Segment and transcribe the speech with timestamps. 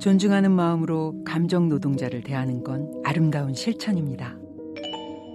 [0.00, 4.36] 존중하는 마음으로 감정 노동자를 대하는 건 아름다운 실천입니다.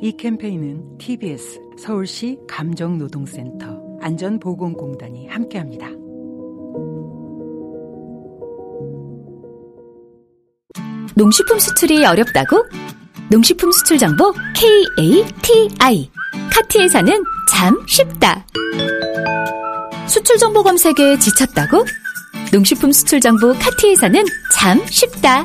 [0.02, 5.88] 이 캠페인은 TBS 서울시 감정노동센터 안전보건공단이 함께합니다.
[11.16, 12.66] 농식품 수출이 어렵다고?
[13.30, 16.10] 농식품 수출 정보 KATI
[16.52, 18.46] 카티에서는 참 쉽다.
[20.08, 21.86] 수출 정보 검색에 지쳤다고?
[22.54, 25.44] 농식품 수출 정보 카티에서는 참 쉽다.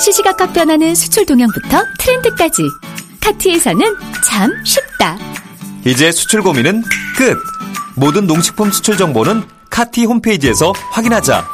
[0.00, 2.62] 시시각각 변하는 수출 동향부터 트렌드까지
[3.20, 3.94] 카티에서는
[4.26, 5.18] 참 쉽다.
[5.84, 6.82] 이제 수출 고민은
[7.18, 7.36] 끝.
[7.96, 11.46] 모든 농식품 수출 정보는 카티 홈페이지에서 확인하자.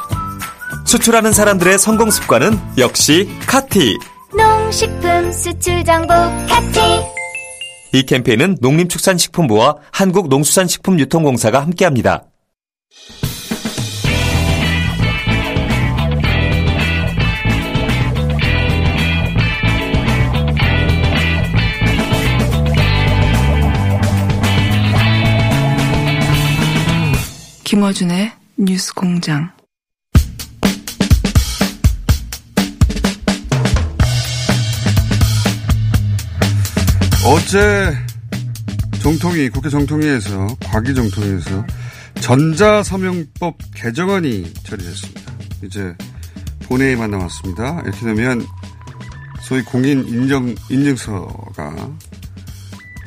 [0.85, 3.97] 수출하는 사람들의 성공 습관은 역시 카티.
[4.33, 6.13] 농식품 수출 정보
[6.47, 6.79] 카티.
[7.91, 12.30] 이 캠페인은 농림축산식품부와 한국농수산식품유통공사가 함께합니다.
[27.71, 29.49] 김어준의 뉴스 공장.
[37.25, 37.93] 어제
[39.01, 41.65] 정통위, 국회 정통위에서, 과기 정통위에서
[42.19, 45.21] 전자서명법 개정안이 처리됐습니다.
[45.63, 45.95] 이제
[46.63, 47.83] 본회의만 남았습니다.
[47.85, 48.45] 이렇게 되면
[49.43, 51.73] 소위 공인 인정, 인증서가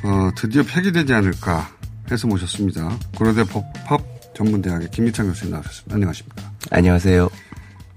[0.04, 1.70] 어, 드디어 폐기되지 않을까
[2.10, 2.98] 해서 모셨습니다.
[3.14, 5.94] 고려대 법학 전문대학의 김미창 교수님 나오셨습니다.
[5.94, 6.52] 안녕하십니까.
[6.70, 7.30] 안녕하세요.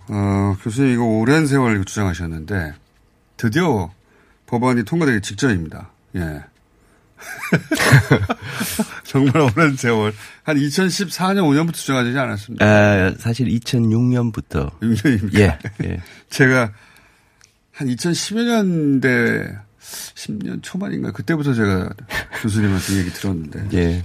[0.09, 2.74] 어, 교수님 이거 오랜 세월 주장하셨는데
[3.36, 3.92] 드디어
[4.46, 5.92] 법안이 통과되기 직전입니다.
[6.16, 6.44] 예.
[9.03, 10.14] 정말 오랜 세월.
[10.44, 12.66] 한 2014년, 5년부터 주장하지 않았습니까?
[12.66, 14.80] 아, 사실 2006년부터.
[14.80, 15.40] 6년입니까?
[15.40, 16.02] 예, 예.
[16.30, 16.72] 제가
[17.72, 19.58] 한 2010여 년대
[20.16, 21.90] 10년 초반인가 그때부터 제가
[22.42, 23.68] 교수님한테 얘기 들었는데.
[23.74, 24.04] 예.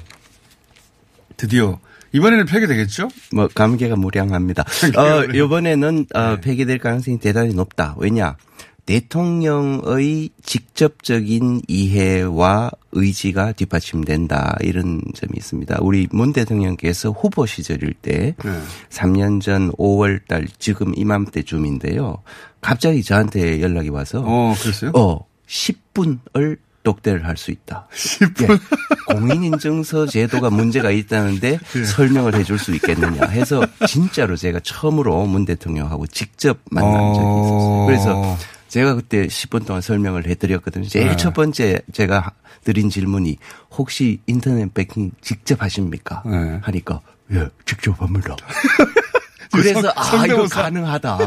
[1.36, 1.78] 드디어
[2.12, 3.08] 이번에는 폐기되겠죠?
[3.32, 4.64] 뭐 감개가 무량합니다.
[4.96, 7.94] 어, 이번에는 어, 폐기될 가능성이 대단히 높다.
[7.98, 8.36] 왜냐?
[8.84, 15.78] 대통령의 직접적인 이해와 의지가 뒷받침된다 이런 점이 있습니다.
[15.80, 18.60] 우리 문 대통령께서 후보 시절일 때 네.
[18.90, 22.22] 3년 전 5월 달 지금 이맘때쯤인데요.
[22.60, 24.90] 갑자기 저한테 연락이 와서 어, 그랬어요?
[24.94, 27.86] 어, 10분을 독대를 할 수 있다.
[27.92, 28.60] 10분?
[29.08, 31.84] 공인인증서 제도가 문제가 있다는데 예.
[31.84, 37.82] 설명을 해줄 수 있겠느냐 해서 진짜로 제가 처음으로 문 대통령하고 직접 만난 적이 있었어요.
[37.82, 37.86] 어.
[37.86, 38.36] 그래서
[38.68, 40.86] 제가 그때 10분 동안 설명을 해드렸거든요.
[40.88, 41.16] 제일 네.
[41.16, 42.32] 첫 번째 제가
[42.64, 43.36] 드린 질문이
[43.76, 46.22] 혹시 인터넷 뱅킹 직접 하십니까?
[46.24, 46.58] 네.
[46.62, 47.00] 하니까
[47.32, 48.36] 예, 직접 합니다.
[49.52, 50.46] 그래서 성- 아 이거.
[50.46, 51.18] 가능하다.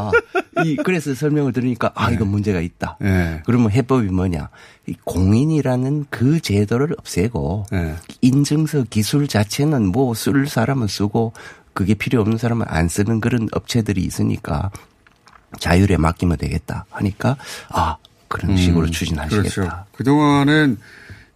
[0.64, 2.96] 이 그래서 설명을 들으니까 아 이거 문제가 있다.
[3.02, 3.42] 예.
[3.46, 4.48] 그러면 해법이 뭐냐?
[4.86, 7.94] 이 공인이라는 그 제도를 없애고 예.
[8.22, 11.32] 인증서 기술 자체는 뭐 쓸 사람은 쓰고
[11.72, 14.70] 그게 필요 없는 사람은 안 쓰는 그런 업체들이 있으니까
[15.60, 17.36] 자율에 맡기면 되겠다 하니까
[17.68, 17.96] 아
[18.28, 19.50] 그런 식으로 추진하시겠다.
[19.54, 19.84] 그렇죠.
[19.96, 20.78] 그동안은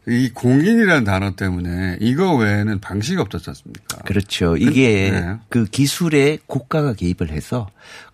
[0.08, 3.98] 이 공인이라는 단어 때문에 이거 외에는 방식이 없었지 않습니까?
[3.98, 4.56] 그렇죠.
[4.56, 5.36] 이게 네.
[5.48, 7.68] 그 기술에 국가가 개입을 해서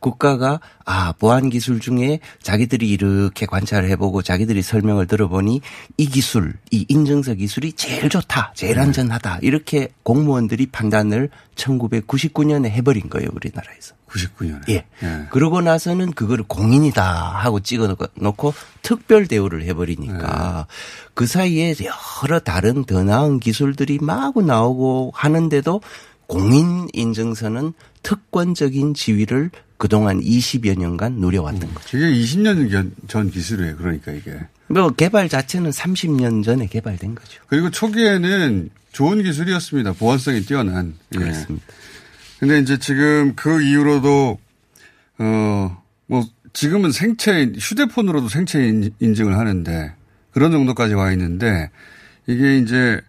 [0.06, 5.61] 국가가 아 보안 기술 중에 자기들이 이렇게 관찰을 해보고 자기들이 설명을 들어보니
[5.97, 8.53] 이 기술, 이 인증서 기술이 제일 좋다, 네.
[8.55, 13.97] 제일 안전하다 이렇게 공무원들이 판단을 1999년에 해버린 거예요 우리나라에서.
[14.06, 14.69] 99년에.
[14.69, 14.87] 예.
[15.31, 20.69] 그러고 나서는 그거를 공인이다 하고 찍어 놓고 특별 대우를 해버리니까
[21.14, 21.75] 그 사이에
[22.23, 25.81] 여러 다른 더 나은 기술들이 마구 나오고 하는데도
[26.29, 27.73] 공인 인증서는
[28.05, 31.99] 특권적인 지위를 그동안 20여 년간 누려왔던 거죠.
[31.99, 33.76] 이게 20년 전- 전 기술이에요.
[33.76, 34.34] 그러니까 이게.
[34.69, 37.43] 뭐 개발 자체는 30년 전에 개발된 거죠.
[37.46, 39.93] 그리고 초기에는 좋은 기술이었습니다.
[39.93, 40.94] 보안성이 뛰어난.
[41.14, 41.19] 예.
[41.19, 41.67] 그렇습니다.
[42.38, 44.38] 근데 이제 지금 그 이후로도
[45.19, 49.93] 어 뭐 지금은 생체 휴대폰으로도 생체 인- 인증을 하는데
[50.31, 51.69] 그런 정도까지 와 있는데
[52.28, 53.00] 이게 이제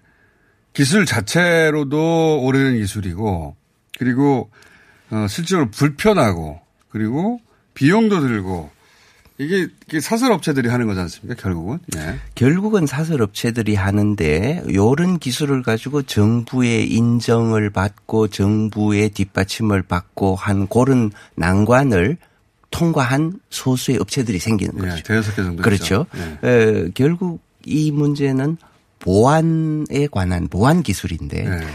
[0.73, 3.55] 기술 자체로도 오래된 기술이고
[3.99, 4.49] 그리고
[5.11, 6.59] 어 실제로 불편하고
[6.89, 7.39] 그리고
[7.73, 8.71] 비용도 들고
[9.39, 11.39] 이게, 이게 사설 업체들이 하는 거지 않습니까?
[11.39, 11.77] 결국은.
[11.95, 12.15] 예.
[12.33, 21.11] 결국은 사설 업체들이 하는데 요런 기술을 가지고 정부의 인정을 받고 정부의 뒷받침을 받고 한 그런
[21.35, 22.17] 난관을
[22.71, 25.03] 통과한 소수의 업체들이 생기는 예, 거죠.
[25.03, 25.61] 대여섯 개 정도.
[25.61, 26.07] 그렇죠.
[26.43, 26.49] 예.
[26.49, 28.57] 에, 결국 이 문제는
[28.99, 31.51] 보안에 관한 보안 기술인데 예.
[31.51, 31.67] 에,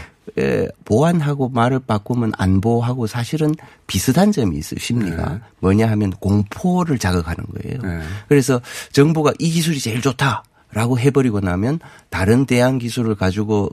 [0.85, 3.53] 보안하고 말을 바꾸면 안보하고 사실은
[3.87, 4.79] 비슷한 점이 있어요.
[4.79, 5.39] 심리가 네.
[5.59, 7.81] 뭐냐 하면 공포를 자극하는 거예요.
[7.81, 8.05] 네.
[8.27, 8.61] 그래서
[8.91, 11.79] 정부가 이 기술이 제일 좋다라고 해버리고 나면
[12.09, 13.71] 다른 대안 기술을 가지고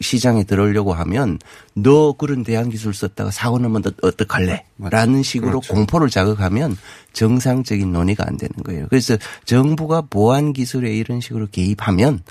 [0.00, 1.38] 시장에 들어오려고 하면
[1.74, 4.64] 너 그런 대안 기술 썼다가 사고 나면 너 어떡할래?
[4.78, 5.72] 라는 식으로 그렇죠.
[5.72, 6.76] 공포를 자극하면
[7.14, 8.86] 정상적인 논의가 안 되는 거예요.
[8.90, 9.16] 그래서
[9.46, 12.22] 정부가 보안 기술에 이런 식으로 개입하면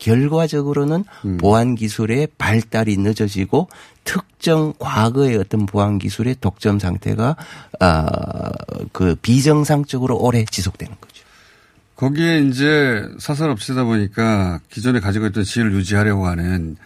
[0.00, 1.36] 결과적으로는 음.
[1.36, 3.68] 보안 기술의 발달이 늦어지고
[4.02, 7.36] 특정 과거의 어떤 보안 기술의 독점 상태가
[7.78, 11.24] 아그 비정상적으로 오래 지속되는 거죠.
[11.94, 16.76] 거기에 이제 사설 업체다 보니까 기존에 가지고 있던 지위를 유지하려고 하는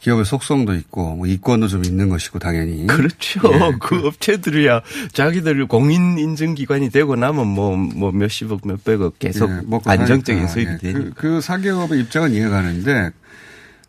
[0.00, 3.40] 기업의 속성도 있고 뭐 이권도 좀 있는 것이고 당연히 그렇죠.
[3.52, 9.60] 예, 그 업체들이야 자기들 공인 인증 기관이 되고 나면 뭐 뭐 몇십억 몇백억 계속 예,
[9.64, 10.52] 먹고 안정적인 사니까.
[10.52, 11.14] 수입이 예, 되니까.
[11.14, 13.10] 그, 그 사기업의 입장은 이해가 가는데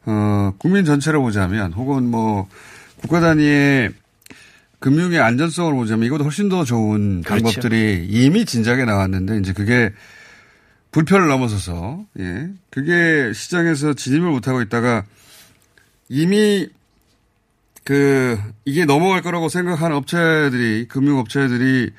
[0.06, 2.48] 어 국민 전체로 보자면 혹은 뭐
[3.02, 3.92] 국가 단위의
[4.80, 7.44] 금융의 안전성을 보자면 이것도 훨씬 더 좋은 그렇죠.
[7.44, 9.92] 방법들이 이미 진작에 나왔는데 이제 그게
[10.92, 15.04] 불편을 넘어서서 예 그게 시장에서 진입을 못하고 있다가
[16.10, 16.68] 이미
[17.84, 21.92] 그 이게 넘어갈 거라고 생각하는 업체들이 금융업체들이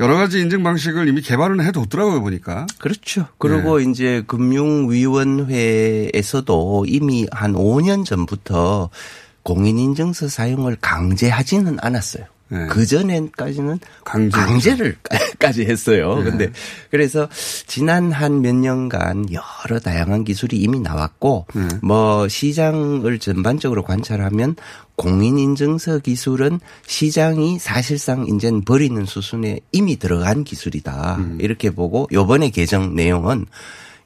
[0.00, 3.26] 여러 가지 인증 방식을 이미 개발은 해뒀더라고요 보니까 그렇죠.
[3.38, 3.90] 그리고 네.
[3.90, 8.88] 이제 금융위원회에서도 이미 한 5년 전부터
[9.42, 12.24] 공인인증서 사용을 강제하지는 않았어요.
[12.50, 12.66] 네.
[12.68, 14.36] 그 전에까지는 강제.
[14.36, 14.96] 강제 를
[15.38, 16.16] 까지 했어요.
[16.18, 16.24] 네.
[16.24, 16.52] 근데
[16.90, 17.28] 그래서
[17.66, 21.68] 지난 한 몇 년간 여러 다양한 기술이 이미 나왔고 네.
[21.82, 24.56] 뭐 시장을 전반적으로 관찰하면
[24.96, 31.16] 공인인증서 기술은 시장이 사실상 이제는 버리는 수순에 이미 들어간 기술이다.
[31.18, 31.38] 음.
[31.40, 33.46] 이렇게 보고 요번에 개정 내용은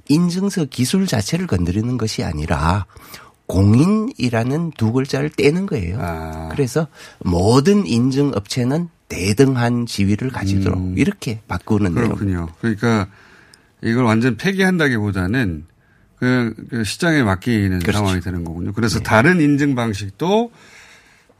[0.09, 2.87] 인증서 기술 자체를 건드리는 것이 아니라
[3.47, 5.99] 공인이라는 두 글자를 떼는 거예요.
[6.01, 6.49] 아.
[6.51, 6.89] 그래서
[7.21, 10.95] 모든 인증 업체는 대등한 지위를 가지도록 음.
[10.97, 12.09] 이렇게 바꾸는 내용.
[12.09, 12.49] 그렇군요.
[12.61, 13.09] 그러니까
[13.83, 15.67] 이걸 완전 폐기한다기보다는
[16.17, 17.99] 그, 그 시장에 맡기는 그렇죠.
[17.99, 18.73] 상황이 되는 거군요.
[18.73, 19.05] 그래서 네.
[19.05, 20.51] 다른 인증 방식도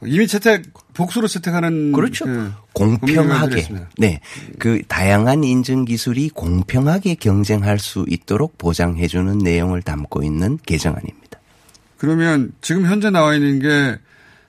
[0.05, 2.27] 이미 채택 복수로 채택하는 그렇죠.
[2.27, 3.67] 그 공평하게.
[3.97, 4.21] 네.
[4.59, 11.24] 그 다양한 인증 기술이 공평하게 경쟁할 수 있도록 보장해 주는 내용을 담고 있는 개정안입니다.
[12.05, 13.99] 그러면 지금 현재 나와 있는 게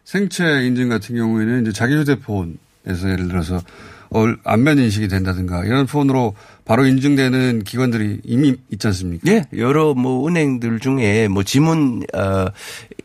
[0.03, 3.61] 생체 인증 같은 경우에는 이제 자기 휴대폰에서 예를 들어서
[4.09, 9.29] 얼- 안면 인식이 된다든가 이런 폰으로 바로 인증되는 기관들이 이미 있지 않습니까?
[9.31, 12.03] 예, 여러 뭐 은행들 중에 뭐 지문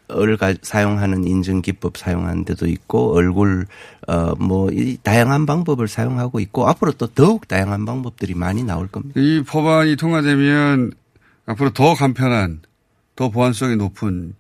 [0.08, 3.67] 어를 가- 사용하는 인증 기법 사용하는 데도 있고 얼굴
[4.08, 9.19] 어뭐이 다양한 방법을 사용하고 있고 앞으로 또 더욱 다양한 방법들이 많이 나올 겁니다.
[9.20, 10.93] 이 법안이 통과되면
[11.47, 12.61] 앞으로 더 간편한,
[13.21, 14.33] 더 보안성이 높은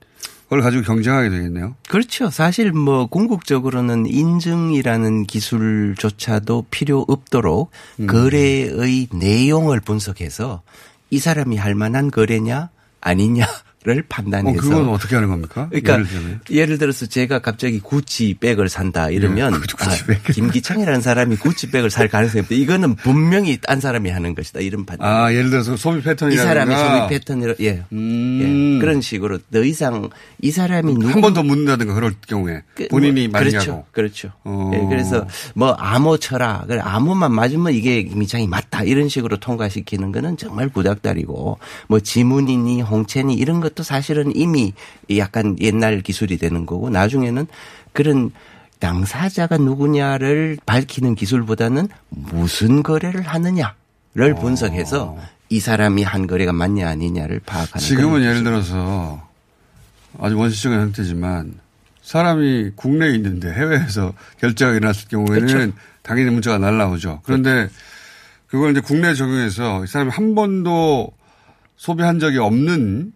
[0.48, 1.76] 걸 가지고 경쟁하게 되겠네요.
[1.86, 2.30] 그렇죠.
[2.30, 8.06] 사실 뭐 궁극적으로는 인증이라는 기술조차도 필요 없도록 음.
[8.06, 10.62] 거래의 내용을 분석해서
[11.10, 12.70] 이 사람이 할 만한 거래냐
[13.02, 13.46] 아니냐
[13.82, 15.66] 를 어, 판단해서 그건 어떻게 하는 겁니까?
[15.70, 16.40] 그러니까 예를.
[16.50, 20.20] 예를, 들어서 제가 갑자기 구찌 백을 산다 이러면 예, 구찌 백.
[20.28, 22.54] 아, 김기창이라는 사람이 구찌 백을 살 가능성이 없다.
[22.56, 24.60] 이거는 분명히 딴 사람이 하는 것이다.
[24.60, 25.08] 이런 판단.
[25.08, 26.46] 아, 예를 들어서 소비 이 패턴이라든가.
[26.46, 27.82] 사람의 소비 패턴으로 예.
[27.92, 28.76] 음.
[28.76, 28.80] 예.
[28.80, 30.10] 그런 식으로 더 이상
[30.42, 33.64] 이 사람이 누구 한번 더 묻는다든가 그럴 경우에 그, 본인이 뭐, 맞냐고.
[33.64, 33.84] 그렇죠.
[33.92, 34.32] 그렇죠.
[34.44, 34.72] 어.
[34.74, 36.64] 예, 그래서 뭐 암호 쳐라.
[36.68, 38.82] 그래 암호만 맞으면 이게 김희창이 맞다.
[38.82, 41.58] 이런 식으로 통과시키는 거는 정말 구닥다리고
[41.88, 44.72] 뭐 지문이니 홍채니 이런 것도 사실은 이미
[45.16, 47.46] 약간 옛날 기술이 되는 거고 나중에는
[47.92, 48.30] 그런
[48.78, 55.18] 당사자가 누구냐를 밝히는 기술보다는 무슨 거래를 하느냐를 분석해서
[55.50, 58.42] 이 사람이 한 거래가 맞냐 아니냐를 파악하는 지금은 예를.
[58.42, 59.28] 들어서
[60.18, 61.54] 아주 원시적인 형태지만
[62.02, 65.72] 사람이 국내에 있는데 해외에서 결제가 일어났을 경우에는 그렇죠.
[66.02, 67.20] 당연히 문자가 날라오죠.
[67.24, 67.68] 그런데
[68.46, 71.12] 그걸 이제 국내에 적용해서 이 사람이 한 번도
[71.76, 73.12] 소비한 적이 없는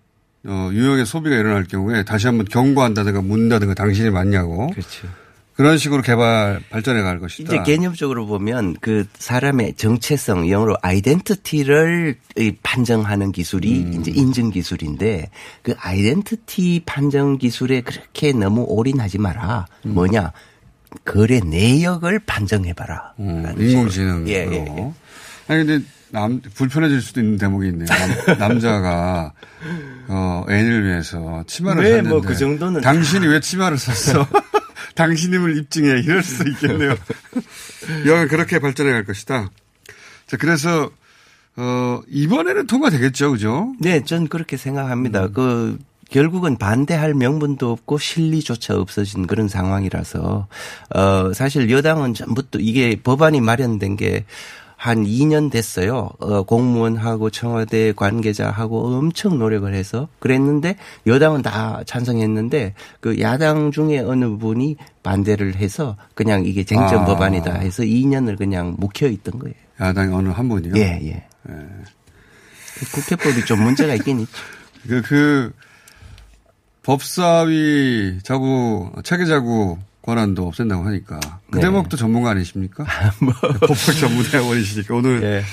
[0.47, 5.09] 어, 유형의 소비가 일어날 경우에 다시 한번 경고한다든가 묻는다든가 당신이 맞냐고 그렇죠.
[5.55, 7.55] 그런 식으로 개발 발전해 갈 것이다.
[7.55, 12.17] 이제 개념적으로 보면 그 사람의 정체성 영어로 아이덴티티를
[12.65, 14.01] 판정하는 기술이 음.
[14.01, 15.31] 이제 인증 기술인데
[15.63, 19.67] 그 아이덴티티 판정 기술에 그렇게 너무 올인하지 마라.
[19.87, 19.95] 음.
[19.95, 20.33] 뭐냐?
[21.05, 23.15] 거래 내역을 판정해 봐라.
[23.21, 24.27] 음, 라는 인공지능으로.
[24.27, 24.29] 식으로.
[24.29, 24.93] 예, 예, 예.
[25.47, 25.85] 아니 근데
[26.15, 27.87] 남, 불편해질 수도 있는 대목이 있네요.
[27.87, 29.33] 남, 남자가,
[30.09, 32.09] 어, 애인을 위해서 치마를 네, 샀는데.
[32.09, 34.27] 뭐 그 정도는 당신이 왜 치마를 샀어?
[34.95, 36.01] 당신임을 입증해.
[36.03, 36.95] 이럴 수도 있겠네요.
[38.07, 39.51] 여기 그렇게 발전해 갈 것이다.
[40.29, 40.89] 자, 그래서,
[41.57, 43.33] 어, 이번에는 통과되겠죠.
[43.33, 43.75] 그죠?
[43.81, 45.29] 네, 전 그렇게 생각합니다.
[45.29, 45.79] 그
[46.11, 50.47] 결국은 반대할 명분도 없고 실리조차 없어진 그런 상황이라서
[50.95, 54.25] 어 사실 여당은 전부터 이게 법안이 마련된 게
[54.85, 56.11] 한 2년 됐어요.
[56.19, 60.77] 어, 공무원하고 청와대 관계자하고 엄청 노력을 해서 그랬는데
[61.07, 67.05] 여당은 다 찬성했는데 그 야당 중에 어느 분이 반대를 해서 그냥 이게 쟁점 아.
[67.07, 69.55] 법안이다 해서 2년을 그냥 묵혀 있던 거예요.
[69.81, 70.75] 야당 어느 한 분이요?
[70.77, 71.25] 예, 예.
[72.93, 74.37] 국회법이 좀 문제가 있긴 있죠.
[74.87, 75.53] 그, 그,
[76.83, 81.19] 법사위 자구, 체계 자구 권한도 없앤다고 하니까.
[81.51, 81.63] 그 네.
[81.63, 82.85] 대목도 전문가 아니십니까?
[83.61, 85.45] 법학 전문대원이시니까 오늘 예.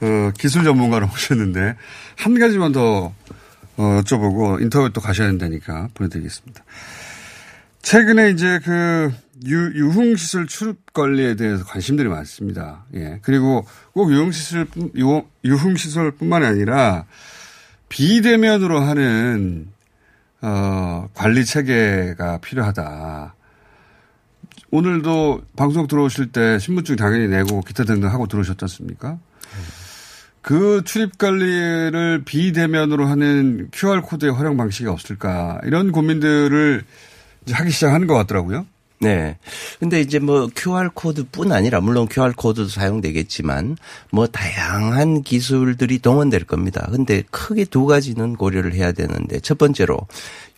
[0.00, 1.74] 어, 기술 전문가로 오셨는데
[2.16, 3.12] 한 가지만 더
[3.76, 6.64] 어, 여쭤보고 인터뷰 또 가셔야 된다니까 보내드리겠습니다.
[7.82, 9.12] 최근에 이제 그
[9.46, 12.84] 유, 유흥시설 출입 관리에 대해서 관심들이 많습니다.
[12.94, 13.18] 예.
[13.22, 17.06] 그리고 꼭 유흥시설, 유, 유흥시설 뿐만이 아니라
[17.88, 19.68] 비대면으로 하는,
[20.42, 23.34] 어, 관리 체계가 필요하다.
[24.70, 29.18] 오늘도 방송 들어오실 때 신분증 당연히 내고 기타 등등 하고 들어오셨지 않습니까?
[30.42, 35.60] 그 출입 관리를 비대면으로 하는 QR코드의 활용 방식이 없을까.
[35.64, 36.84] 이런 고민들을
[37.50, 38.66] 하기 시작하는 것 같더라고요.
[39.00, 39.38] 네.
[39.78, 43.76] 근데 이제 뭐 QR코드 뿐 아니라 물론 QR코드도 사용되겠지만
[44.10, 46.88] 뭐 다양한 기술들이 동원될 겁니다.
[46.90, 49.98] 근데 크게 두 가지는 고려를 해야 되는데 첫 번째로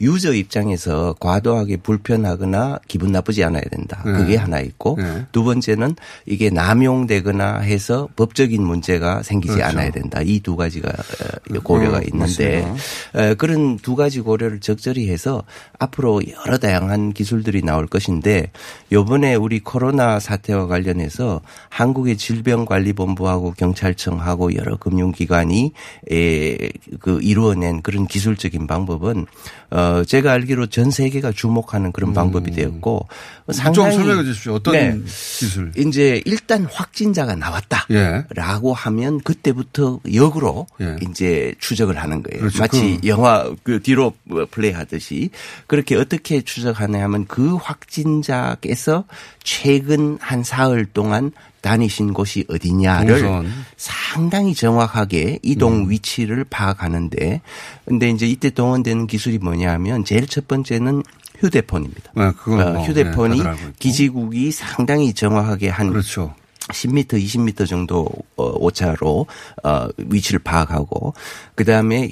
[0.01, 4.03] 유저 입장에서 과도하게 불편하거나 기분 나쁘지 않아야 된다.
[4.05, 4.13] 네.
[4.13, 5.27] 그게 하나 있고 네.
[5.33, 9.69] 두 번째는 이게 남용되거나 해서 법적인 문제가 생기지 그렇죠.
[9.71, 10.21] 않아야 된다.
[10.23, 12.67] 이 두 가지가 어, 고려가 어, 있는데
[13.15, 15.45] 에, 그런 두 가지 고려를 적절히 해서
[15.79, 18.51] 앞으로 여러 다양한 기술들이 나올 것인데
[18.91, 25.73] 요번에 우리 코로나 사태와 관련해서 한국의 질병관리본부하고 경찰청하고 여러 금융기관이
[26.11, 29.27] 에, 그 이루어낸 그런 기술적인 방법은
[29.71, 33.09] 어 제가 알기로 전 세계가 주목하는 그런 방법이 되었고
[33.47, 34.55] 좀 상당히 설명해 주십시오.
[34.55, 34.99] 어떤 네.
[35.05, 35.73] 기술?
[35.77, 37.87] 이제 일단 확진자가 나왔다.
[37.91, 38.25] 예.
[38.31, 40.97] 라고 하면 그때부터 역으로 예.
[41.03, 42.41] 이제 추적을 하는 거예요.
[42.41, 42.59] 그렇죠.
[42.61, 44.15] 마치 그- 영화 그 뒤로
[44.51, 45.31] 플레이 하듯이
[45.67, 49.05] 그렇게 어떻게 추적하냐 하면 그 확진자께서
[49.43, 51.33] 최근 한 사흘 동안
[51.63, 53.45] 다니신 곳이 어디냐를 동선.
[53.45, 53.65] 음.
[53.77, 57.41] 상당히 정확하게 이동 위치를 파악하는데
[57.85, 61.03] 근데 이제 이때 동원되는 기술이 뭐냐 하면 제일 첫 번째는
[61.39, 62.13] 휴대폰입니다.
[62.15, 63.53] 네, 어, 뭐, 휴대폰이 네.
[63.79, 66.35] 기지국이 상당히 정확하게 한 그렇죠.
[66.71, 69.27] 10m, 20m 정도 어, 오차로
[69.65, 71.15] 어, 위치를 파악하고
[71.55, 72.11] 그 다음에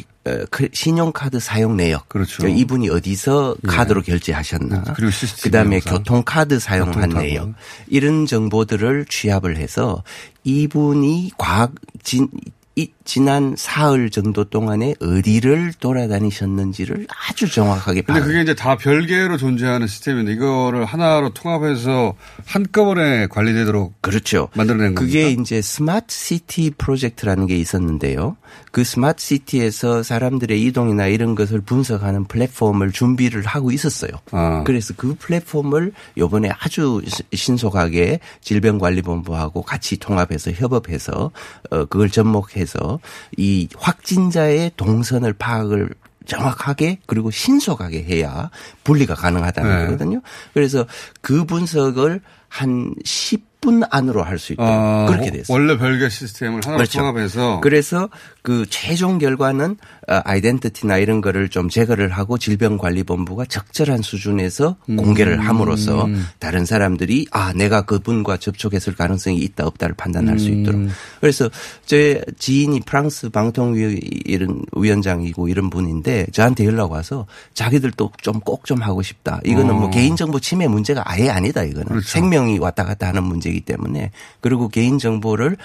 [0.72, 2.08] 신용카드 사용 내역.
[2.08, 2.42] 그렇죠.
[2.42, 4.82] 저 이분이 어디서 카드로 결제하셨나.
[4.84, 5.96] 네, 그리고 CCTV 그 다음에 영상.
[5.98, 7.24] 교통카드 사용한 교통카드.
[7.24, 7.54] 내역.
[7.86, 10.02] 이런 정보들을 취합을 해서
[10.44, 11.72] 이분이 과학
[12.02, 12.28] 진
[12.76, 18.20] 이, 지난 사흘 정도 동안에 어디를 돌아다니셨는지를 아주 정확하게 근데.
[18.20, 22.12] 그게 이제 다 별개로 존재하는 시스템인데 이거를 하나로 통합해서
[22.44, 24.50] 한꺼번에 관리되도록 그렇죠.
[24.54, 25.40] 만들어낸 그게 겁니까?
[25.40, 28.36] 이제 smart city 프로젝트라는 게 있었는데요.
[28.72, 34.10] 그 smart city에서 사람들의 이동이나 이런 것을 분석하는 플랫폼을 준비를 하고 있었어요.
[34.32, 34.62] 아.
[34.66, 41.30] 그래서 그 플랫폼을 요번에 아주 시- 신속하게 질병관리본부하고 같이 통합해서 협업해서
[41.70, 42.97] 어 그걸 접목해서
[43.36, 45.90] 이 확진자의 동선을 파악을
[46.26, 48.50] 정확하게 그리고 신속하게 해야
[48.84, 49.84] 분리가 가능하다는 네.
[49.86, 50.20] 거거든요.
[50.52, 50.86] 그래서
[51.20, 55.52] 그 분석을 한 10분 안으로 할 수 있도록 아, 그렇게 됐어요.
[55.52, 56.98] 원래 별개 시스템을 하나로 그렇죠.
[57.00, 58.08] 통합해서 그래서
[58.42, 59.76] 그 최종 결과는
[60.08, 64.96] 어, 아이덴티티나 이런 거를 좀 제거를 하고 질병관리본부가 적절한 수준에서 음.
[64.96, 70.90] 공개를 함으로써 다른 사람들이 아 내가 그분과 접촉했을 가능성이 있다 없다를 판단할 수 있도록 음.
[71.20, 71.50] 그래서
[71.84, 79.40] 제 지인이 프랑스 방통위 이런 위원장이고 이런 분인데 저한테 연락 와서 자기들도 좀꼭좀 하고 싶다
[79.44, 79.78] 이거는 어.
[79.78, 82.08] 뭐 개인정보 침해 문제가 아예 아니다 이거는 그렇죠.
[82.08, 85.56] 생명이 왔다 갔다 하는 문제 이기 때문에 그리고 개인 정보를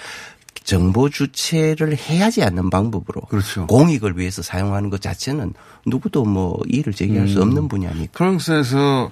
[0.64, 3.66] 정보 주체를 해야지 않는 방법으로 그렇죠.
[3.66, 5.52] 공익을 위해서 사용하는 것 자체는
[5.86, 7.28] 누구도 뭐 이의를 제기할 음.
[7.28, 8.12] 수 없는 분야니까.
[8.12, 9.10] 프랑스에서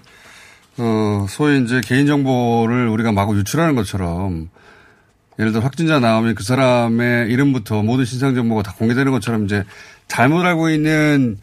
[0.79, 4.49] 어 소위 이제 개인 정보를 우리가 마구 유출하는 것처럼
[5.39, 9.65] 예를 들어 확진자 나오면 그 사람의 이름부터 모든 신상 정보가 다 공개되는 것처럼 이제
[10.09, 11.39] 잘못 알고 있는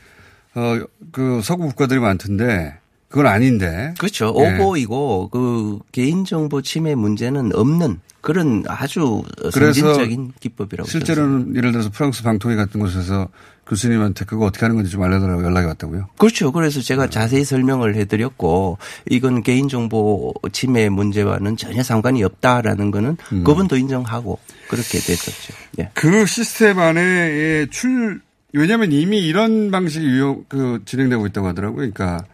[0.56, 0.80] 어
[1.12, 2.79] 그 서구 국가들이 많던데
[3.10, 3.94] 그건 아닌데.
[3.98, 4.34] 그렇죠.
[4.38, 4.58] 예.
[4.58, 12.56] 오보이고 그 개인정보 침해 문제는 없는 그런 아주 선진적인 기법이라고 실제로는 예를 들어서 프랑스 방통위
[12.56, 13.30] 같은 곳에서
[13.66, 16.10] 교수님한테 그거 어떻게 하는 건지 좀 알려달라고 연락이 왔다고요?
[16.18, 16.52] 그렇죠.
[16.52, 17.10] 그래서 제가 네.
[17.10, 18.78] 자세히 설명을 해드렸고
[19.10, 23.44] 이건 개인정보 침해 문제와는 전혀 상관이 없다라는 거는 음.
[23.44, 25.54] 그분도 인정하고 그렇게 됐었죠.
[25.80, 25.90] 예.
[25.94, 28.22] 그 시스템 안에 출
[28.54, 31.78] 왜냐하면 이미 이런 방식이 유용 그 진행되고 있다고 하더라고요.
[31.78, 32.26] 그러니까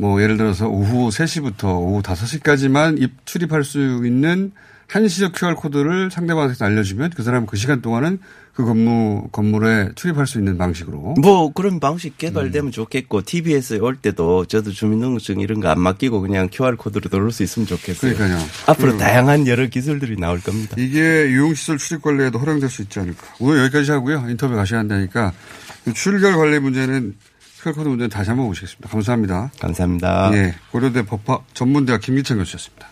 [0.00, 4.52] 뭐 예를 들어서 오후 3시부터 오후 5시까지만 입 출입할 수 있는
[4.88, 8.18] 한시적 QR 코드를 상대방한테 알려주면 그 사람은 그 시간 동안은
[8.54, 11.14] 그 건물 건물에 출입할 수 있는 방식으로.
[11.22, 12.14] 뭐 그런 방식 음.
[12.18, 17.30] 개발되면 좋겠고 TBS에 올 때도 저도 주민등록증 이런 거 안 맡기고 그냥 QR 코드로 누를
[17.30, 18.14] 수 있으면 좋겠어요.
[18.14, 18.44] 그러니까요.
[18.66, 20.74] 앞으로 그- 다양한 여러 기술들이 나올 겁니다.
[20.78, 20.98] 이게
[21.30, 23.18] 유흥시설 출입 관리에도 활용될 수 있지 않을까.
[23.38, 24.26] 오늘 여기까지 하고요.
[24.30, 25.32] 인터뷰 가셔야 한다니까
[25.86, 27.14] 이 출결 관리 문제는
[27.62, 28.88] QR코드 문제는 다시 한번 모시겠습니다.
[28.88, 29.50] 감사합니다.
[29.60, 30.30] 감사합니다.
[30.34, 32.88] 예, 고려대 법학 전문대학 김기찬 교수였습니다.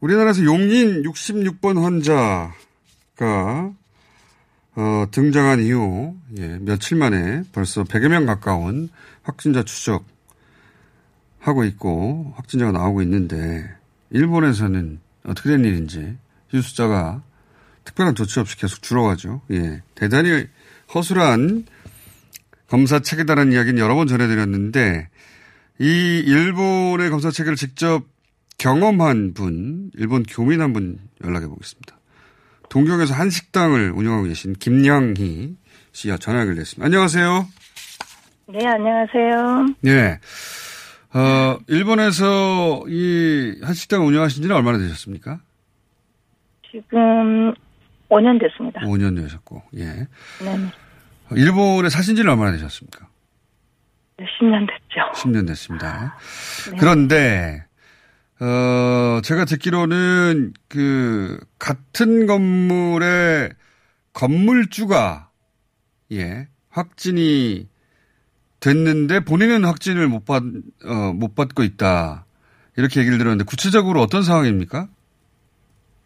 [0.00, 3.72] 우리나라에서 용인 66번 환자가
[4.80, 8.88] 어, 등장한 이후 예, 며칠 만에 벌써 100여 명 가까운
[9.22, 10.06] 확진자 추적하고
[11.64, 13.68] 있고 확진자가 나오고 있는데
[14.08, 16.16] 일본에서는 어떻게 된 일인지
[16.54, 17.22] 이 숫자가
[17.84, 19.42] 특별한 조치 없이 계속 줄어가죠.
[19.50, 20.46] 예, 대단히
[20.94, 21.66] 허술한
[22.66, 25.10] 검사 체계다라는 이야기는 여러 번 전해드렸는데
[25.78, 28.04] 이 일본의 검사 체계를 직접
[28.56, 31.99] 경험한 분, 일본 교민 한 분 연락해 보겠습니다.
[32.70, 35.56] 동경에서 한식당을 운영하고 계신 김양희
[35.92, 36.86] 씨와 전화 연결됐습니다.
[36.86, 37.46] 안녕하세요.
[38.46, 39.66] 네, 안녕하세요.
[39.82, 40.18] 네.
[41.12, 45.40] 어, 일본에서 이 한식당 운영하신 지는 얼마나 되셨습니까?
[46.70, 47.52] 지금
[48.08, 48.80] 5년 됐습니다.
[48.82, 49.84] 5년 되셨고, 예.
[49.84, 50.06] 네,
[51.32, 53.08] 일본에 사신 지는 얼마나 되셨습니까?
[54.18, 55.28] 10년 됐죠.
[55.28, 56.16] 10년 됐습니다.
[56.70, 56.76] 네.
[56.78, 57.64] 그런데,
[58.40, 63.50] 어, 제가 듣기로는 그, 같은 건물의
[64.14, 65.28] 건물주가,
[66.12, 67.68] 예, 확진이
[68.60, 72.24] 됐는데 본인은 확진을 못 받, 어, 못 받고 있다.
[72.76, 74.88] 이렇게 얘기를 들었는데 구체적으로 어떤 상황입니까?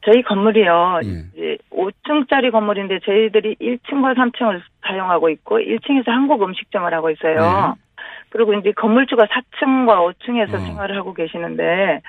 [0.05, 1.01] 저희 건물이요.
[1.05, 1.09] 예.
[1.35, 7.77] 이제 5층짜리 건물인데 저희들이 1층과 3층을 사용하고 있고 1층에서 한국 음식점을 하고 있어요.
[8.35, 10.59] 그리고 이제 건물주가 4층과 5층에서 어.
[10.59, 12.03] 생활을 하고 계시는데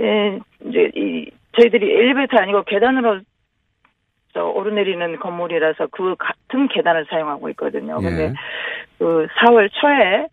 [0.00, 3.20] 예, 이제 이 저희들이 엘리베이터 아니고 계단으로
[4.32, 8.00] 저 오르내리는 건물이라서 그 같은 계단을 사용하고 있거든요.
[8.00, 8.32] 근데 예.
[8.98, 10.28] 그 4월 초에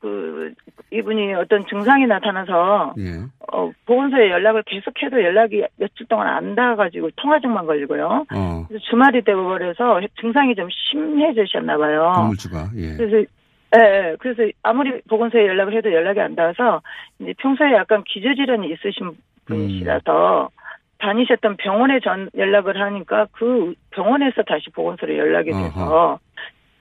[0.00, 0.52] 그
[0.90, 3.22] 이분이 어떤 증상이 나타나서 예.
[3.52, 8.26] 어, 보건소에 연락을 계속해도 연락이 며칠 동안 안 닿아가지고 통화증만 걸리고요.
[8.34, 12.12] 어, 그래서 주말이 되고 그래서 증상이 좀 심해지셨나 봐요.
[12.16, 12.96] 건물주가, 예.
[12.96, 13.24] 그래서
[13.74, 14.16] 예, 예.
[14.18, 16.82] 그래서 아무리 보건소에 연락을 해도 연락이 안 닿아서
[17.18, 19.12] 이제 평소에 약간 기저질환이 있으신
[19.46, 20.50] 분이시라서
[20.98, 26.18] 다니셨던 병원에 전 연락을 하니까 그 병원에서 다시 보건소로 연락이 돼서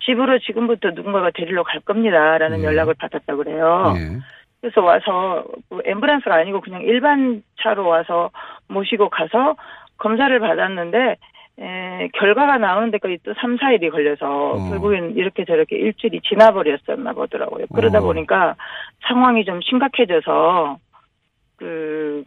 [0.05, 2.63] 집으로 지금부터 누군가가 데리러 갈 겁니다라는 예.
[2.65, 3.93] 연락을 받았다 그래요.
[3.97, 4.19] 예.
[4.59, 8.29] 그래서 와서 그 앰뷸런스가 아니고 그냥 일반 차로 와서
[8.67, 9.55] 모시고 가서
[9.97, 11.15] 검사를 받았는데
[11.59, 14.69] 에, 결과가 나오는 데까지 또 3, 4일이 걸려서 어.
[14.69, 17.65] 결국엔 이렇게 저렇게 일주일이 지나버렸었나 보더라고요.
[17.73, 18.01] 그러다 어.
[18.01, 18.55] 보니까
[19.07, 20.77] 상황이 좀 심각해져서
[21.57, 22.23] 그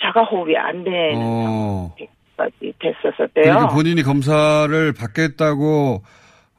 [0.00, 1.94] 자가 호흡이 안 되는 어.
[2.36, 3.44] 상태까지 됐었었대요.
[3.44, 6.02] 그러니까 본인이 검사를 받겠다고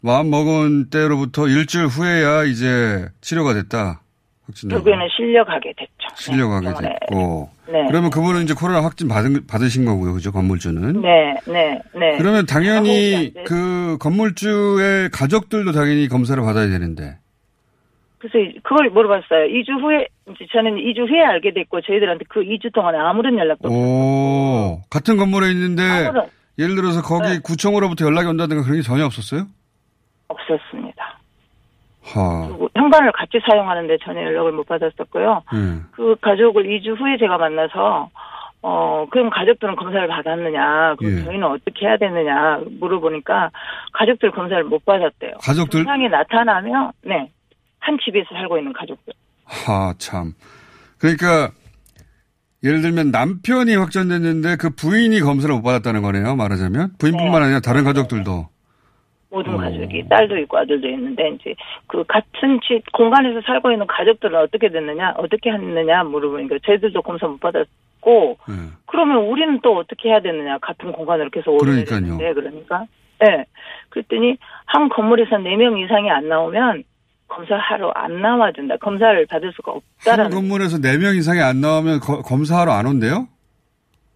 [0.01, 4.01] 마음 먹은 때로부터 일주일 후에야 이제 치료가 됐다.
[4.69, 5.98] 결국에는 실려가게 됐죠.
[6.15, 6.97] 실려가게 네.
[6.99, 7.49] 됐고.
[7.67, 7.85] 네.
[7.87, 10.13] 그러면 그분은 이제 코로나 확진 받은, 받으신 거고요.
[10.13, 10.31] 그죠?
[10.31, 11.01] 건물주는.
[11.01, 12.17] 네, 네, 네.
[12.17, 13.43] 그러면 당연히 돼.
[13.43, 17.17] 그 건물주의 가족들도 당연히 검사를 받아야 되는데.
[18.17, 19.45] 그래서 그걸 물어봤어요.
[19.47, 24.81] 2주 후에 이제 저는 2주 후에 알게 됐고 저희들한테 그 2주 동안에 아무런 연락도 오,
[24.89, 27.39] 같은 건물에 있는데 아무런 예를 들어서 거기 네.
[27.39, 29.47] 구청으로부터 연락이 온다든가 그런 게 전혀 없었어요?
[30.27, 31.18] 없었습니다.
[32.13, 35.43] 현관을 같이 사용하는데 전혀 연락을 못 받았었고요.
[35.53, 35.81] 예.
[35.91, 38.09] 그 가족을 2주 후에 제가 만나서
[38.61, 40.95] 어 그럼 가족들은 검사를 받았느냐?
[40.97, 41.23] 그럼 예.
[41.23, 43.51] 저희는 어떻게 해야 되느냐 물어보니까
[43.93, 45.33] 가족들 검사를 못 받았대요.
[45.41, 47.29] 가족들 증상이 나타나면 네.
[47.79, 49.13] 한 집에서 살고 있는 가족들.
[49.45, 50.33] 하, 참.
[50.99, 51.51] 그러니까,
[52.63, 56.91] 예를 들면 남편이 확진됐는데 그 부인이 검사를 못 받았다는 거네요, 말하자면.
[56.99, 57.45] 부인뿐만 네.
[57.45, 58.47] 아니라 다른 가족들도.
[59.31, 59.57] 모든 어.
[59.57, 61.53] 가족이 딸도 있고 아들도 있는데 이제
[61.87, 67.39] 그 같은 집 공간에서 살고 있는 가족들은 어떻게 됐느냐 어떻게 했느냐 물어보니까 저희들도 검사 못
[67.39, 68.53] 받았고 예.
[68.87, 71.57] 그러면 우리는 또 어떻게 해야 되느냐 같은 공간으로 계속.
[71.85, 72.85] 되는데 그러니까
[73.23, 73.45] 예
[73.89, 76.83] 그랬더니 한 건물에서 네 명 이상이 안 나오면
[77.27, 82.71] 검사하러 안 나와준다 검사를 받을 수가 한 없다라는 건물에서 4명 이상이 안 나오면 거- 검사하러
[82.71, 83.27] 안 온대요?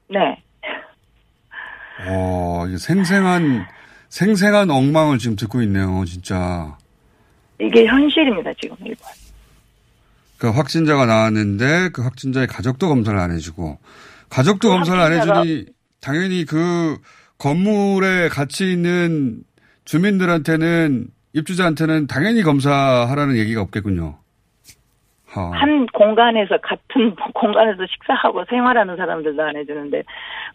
[0.09, 0.41] 네
[2.07, 3.65] 어, 생생한,
[4.13, 6.77] 생생한 엉망을 지금 듣고 있네요, 진짜.
[7.59, 9.07] 이게 현실입니다 지금 일본
[10.37, 13.79] 그 확진자가 나왔는데 그 확진자의 가족도 검사를 안 해주고
[14.29, 15.65] 가족도 그 검사를 안 해주니
[15.99, 16.97] 당연히 그
[17.39, 19.43] 건물에 같이 있는
[19.85, 24.19] 주민들한테는 입주자한테는 당연히 검사하라는 얘기가 없겠군요.
[25.33, 25.51] 하.
[25.51, 30.03] 한 공간에서 같은 공간에서 식사하고 생활하는 사람들도 안 해주는데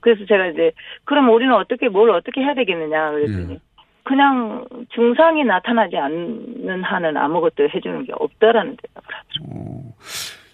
[0.00, 0.72] 그래서 제가 이제
[1.04, 3.58] 그럼 우리는 어떻게 뭘 어떻게 해야 되겠느냐 그랬더니 예.
[4.04, 4.64] 그냥
[4.94, 9.92] 증상이 나타나지 않는 한은 아무것도 해주는 게 없다라는 대답을 하더라고요.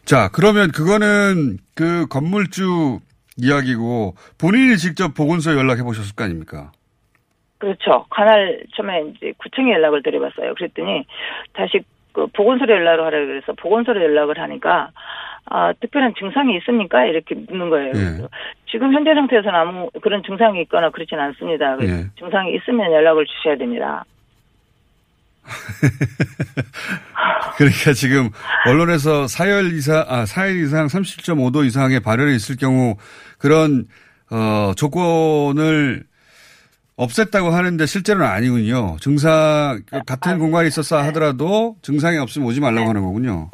[0.05, 2.99] 자, 그러면 그거는 그 건물주
[3.37, 6.73] 이야기고 본인이 직접 보건소에 연락해 보셨을 거 아닙니까?
[7.59, 8.05] 그렇죠.
[8.11, 10.55] 관할 처음에 이제 구청에 연락을 드려봤어요.
[10.55, 11.07] 그랬더니
[11.53, 11.81] 다시
[12.15, 14.91] 그 보건소로 연락을 하라 그래서 보건소로 연락을 하니까
[15.47, 17.05] 아 특별한 증상이 있습니까?
[17.05, 17.93] 이렇게 묻는 거예요.
[17.95, 18.27] 예.
[18.71, 21.77] 지금 현재 상태에서는 아무 그런 증상이 있거나 그렇진 않습니다.
[21.83, 22.07] 예.
[22.19, 24.05] 증상이 있으면 연락을 주셔야 됩니다.
[27.59, 28.31] 그러니까 지금
[28.67, 32.97] 언론에서 사열 이상, 아, 4일 이상 37.5도 이상의 발열이 있을 경우
[33.39, 33.85] 그런,
[34.31, 36.05] 어, 조건을
[36.97, 38.97] 없앴다고 하는데 실제로는 아니군요.
[39.01, 43.51] 증상, 같은 공간에 있었어 하더라도 증상이 없으면 오지 말라고 하는 거군요.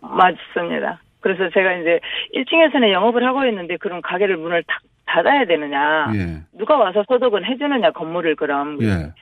[0.00, 1.00] 맞습니다.
[1.20, 2.00] 그래서 제가 이제
[2.34, 6.10] 1층에서는 영업을 하고 있는데 그럼 가게를 문을 닫- 닫아야 되느냐?
[6.14, 6.40] 예.
[6.58, 9.12] 누가 와서 소독은 해주느냐 건물을 그럼 예.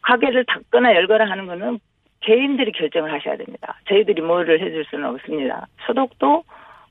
[0.00, 1.78] 가게를 닫거나 열거나 하는 거는
[2.20, 3.78] 개인들이 결정을 하셔야 됩니다.
[3.88, 5.66] 저희들이 뭐를 해줄 수는 없습니다.
[5.86, 6.44] 소독도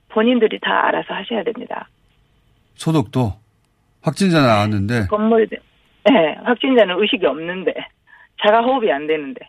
[0.09, 1.87] 본인들이 다 알아서 하셔야 됩니다.
[2.75, 3.33] 소독도
[4.03, 5.47] 확진자 나왔는데 건물,
[6.05, 7.73] 네, 확진자는 의식이 없는데
[8.41, 9.41] 자가 호흡이 안 되는데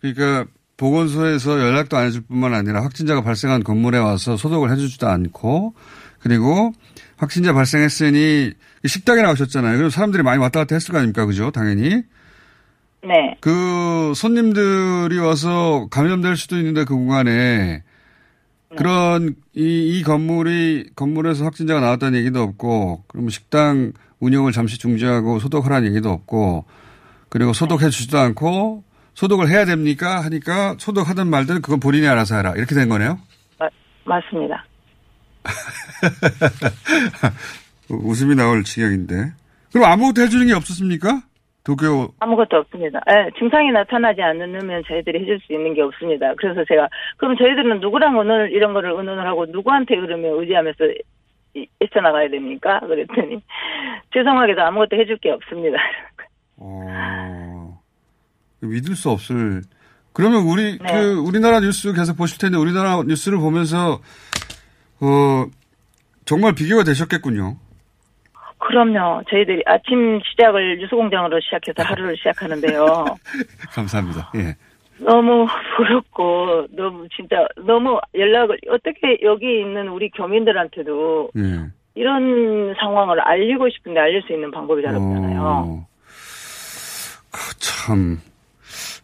[0.00, 5.74] 그러니까 보건소에서 연락도 안 해줄 뿐만 아니라 확진자가 발생한 건물에 와서 소독을 해주지도 않고
[6.20, 6.72] 그리고
[7.18, 8.52] 확진자 발생했으니
[8.86, 9.76] 식당에 나오셨잖아요.
[9.76, 11.26] 그럼 사람들이 많이 왔다 갔다 했을 거 아닙니까?
[11.26, 11.50] 그죠?
[11.50, 12.02] 당연히.
[13.02, 17.82] 네, 그 손님들이 와서 감염될 수도 있는데 그 공간에
[18.76, 25.88] 그런 이, 이 건물이 건물에서 확진자가 나왔다는 얘기도 없고 그러면 식당 운영을 잠시 중지하고 소독하라는
[25.88, 26.64] 얘기도 없고
[27.28, 32.74] 그리고 소독해 주지도 않고 소독을 해야 됩니까 하니까 소독하든 말든 그건 본인이 알아서 해라 이렇게
[32.74, 33.18] 된 거네요.
[33.58, 33.68] 마-
[34.04, 34.64] 맞습니다.
[37.88, 39.32] 웃음이 나올 지경인데
[39.72, 41.22] 그럼 아무것도 해주는 게 없었습니까?
[41.64, 43.00] 도쿄 아무것도 없습니다.
[43.10, 46.32] 예, 증상이 나타나지 않으면 저희들이 해줄 수 있는 게 없습니다.
[46.38, 51.02] 그래서 제가 그럼 저희들은 누구랑 의논을 이런 거를 의논을 하고 누구한테 그러면 의지하면서 이-
[51.82, 52.80] 헤쳐나가야 됩니까?
[52.80, 53.42] 그랬더니
[54.12, 55.78] 죄송하게도 아무것도 해줄 게 없습니다.
[56.56, 57.80] 어,
[58.60, 59.62] 믿을 수 없을.
[60.12, 60.92] 그러면 우리, 네.
[60.92, 64.00] 그, 우리나라 뉴스 계속 보실 텐데, 우리나라 뉴스를 보면서,
[65.00, 65.46] 어,
[66.24, 67.56] 정말 비교가 되셨겠군요.
[68.58, 69.22] 그럼요.
[69.30, 73.04] 저희들이 아침 시작을 뉴스공장으로 시작해서 하루를 시작하는데요.
[73.72, 74.30] 감사합니다.
[74.36, 74.54] 예.
[75.00, 81.70] 너무 부럽고 너무 진짜 너무 연락을 어떻게 여기 있는 우리 교민들한테도 예.
[81.94, 85.42] 이런 상황을 알리고 싶은데 알릴 수 있는 방법이 잘 없잖아요.
[85.42, 85.86] 어,
[87.32, 88.18] 그 참,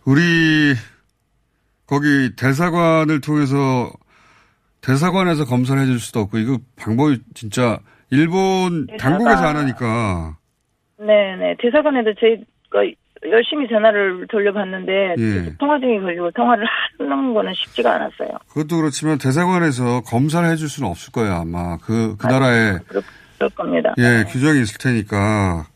[0.07, 0.21] 우리,
[1.87, 3.91] 거기 대사관을 통해서,
[4.83, 7.79] 대사관에서 검사를 해줄 수도 없고, 이거 방법이 진짜,
[8.11, 10.37] 일본 대사관- 당국에서 안 하니까,
[10.99, 11.57] 네네.
[11.59, 12.85] 대사관에도 저희가
[13.31, 15.35] 열심히 전화를 돌려봤는데 예.
[15.35, 16.67] 계속 통화 중에 걸리고 통화를
[16.99, 18.29] 하는 거는 쉽지가 않았어요.
[18.49, 21.77] 그것도 그렇지만 대사관에서 검사를 해줄 수는 없을 거예요, 아마.
[21.79, 23.03] 그, 그 나라에, 그럴,
[23.37, 23.95] 그럴 겁니다.
[23.99, 25.67] 예, 규정이 있을 테니까.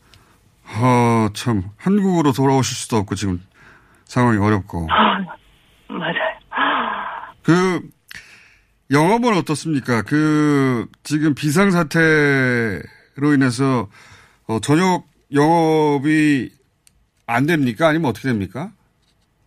[0.79, 3.41] 어, 참, 한국으로 돌아오실 수도 없고, 지금
[4.05, 4.87] 상황이 어렵고.
[5.89, 6.13] 맞아요.
[7.43, 7.81] 그,
[8.91, 10.01] 영업은 어떻습니까?
[10.03, 13.89] 그, 지금 비상 사태로 인해서,
[14.47, 16.51] 어, 저녁 영업이
[17.33, 17.87] 안 됩니까?
[17.87, 18.71] 아니면 어떻게 됩니까?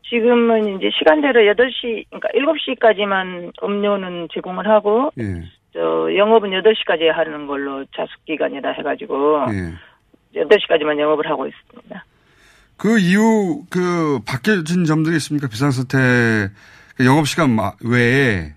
[0.09, 5.43] 지금은 이제 시간대로 8시, 그러니까 7시까지만 음료는 제공을 하고, 예,
[5.73, 10.41] 저, 영업은 8시까지 하는 걸로 자숙기간이라 해가지고, 예.
[10.43, 12.05] 8시까지만 영업을 하고 있습니다.
[12.77, 15.49] 그 이후, 그, 바뀌어진 점들이 있습니까?
[15.49, 15.99] 비상사태,
[16.97, 18.53] 그 영업시간 마- 외에,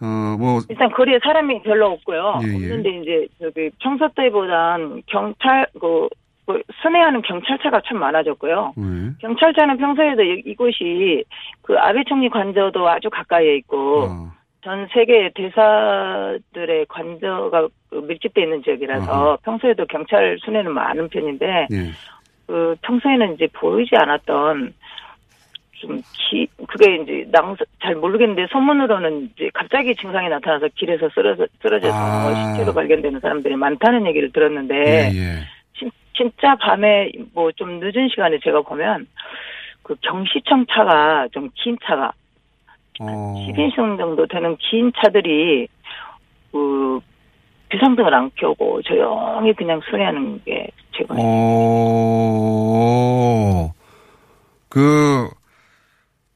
[0.00, 2.40] 어, 뭐, 일단 거리에 사람이 별로 없고요.
[2.42, 2.54] 예, 예.
[2.54, 6.08] 없는데 이제 저기 평소 때보단 경찰 그뭐
[6.82, 8.72] 순회하는 경찰차가 참 많아졌고요.
[8.76, 9.10] 네.
[9.20, 11.24] 경찰차는 평소에도 이- 이곳이
[11.62, 14.32] 그 아베 총리 관저도 아주 가까이에 있고 어.
[14.62, 19.38] 전 세계 대사들의 관저가 그 밀집돼 있는 지역이라서 어허.
[19.42, 21.90] 평소에도 경찰 순회는 많은 편인데 예.
[22.46, 24.74] 그 평소에는 이제 보이지 않았던
[25.80, 31.94] 좀 기, 그게 이제 낭, 잘 모르겠는데 소문으로는 이제 갑자기 증상이 나타나서 길에서 쓰러져, 쓰러져서
[31.94, 32.52] 아.
[32.54, 35.57] 시체로 발견되는 사람들이 많다는 얘기를 들었는데 예, 예.
[36.18, 39.06] 진, 진짜 밤에 뭐 좀 늦은 시간에 제가 보면
[39.82, 42.12] 그 경시청 차가 좀 긴 차가
[43.00, 43.34] 어.
[43.48, 45.68] 10인승 정도 되는 긴 차들이
[46.52, 47.00] 그
[47.70, 51.14] 비상등을 안 켜고 조용히 그냥 순회하는 게 제가
[51.98, 53.72] 어,
[54.68, 55.28] 그,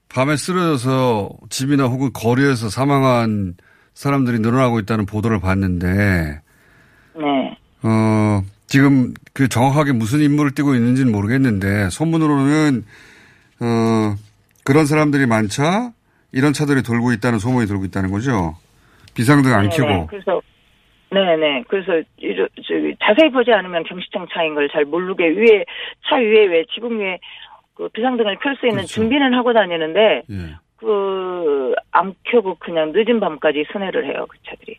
[0.08, 3.54] 밤에 쓰러져서 집이나 혹은 거리에서 사망한
[3.94, 6.40] 사람들이 늘어나고 있다는 보도를 봤는데,
[7.14, 7.56] 네.
[7.82, 8.42] 어,
[8.72, 12.84] 지금 그 정확하게 무슨 임무를 띠고 있는지는 모르겠는데, 소문으로는,
[13.60, 14.14] 어,
[14.64, 15.90] 그런 사람들이 많자
[16.32, 18.56] 이런 차들이 돌고 있다는 소문이 돌고 있다는 거죠?
[19.14, 19.76] 비상등 안 네네.
[19.76, 20.06] 켜고.
[20.06, 20.40] 그래서
[21.10, 21.64] 네네.
[21.68, 25.66] 그래서 이러, 저기 자세히 보지 않으면 경시청 차인 걸 잘 모르게 위에
[26.08, 27.18] 차 위에 왜 지붕 위에
[27.74, 28.94] 그 비상등을 켤 수 있는 그렇죠.
[28.94, 30.56] 준비는 하고 다니는데 예.
[30.78, 34.78] 그안 켜고 그냥 늦은 밤까지 순회를 해요 그 차들이.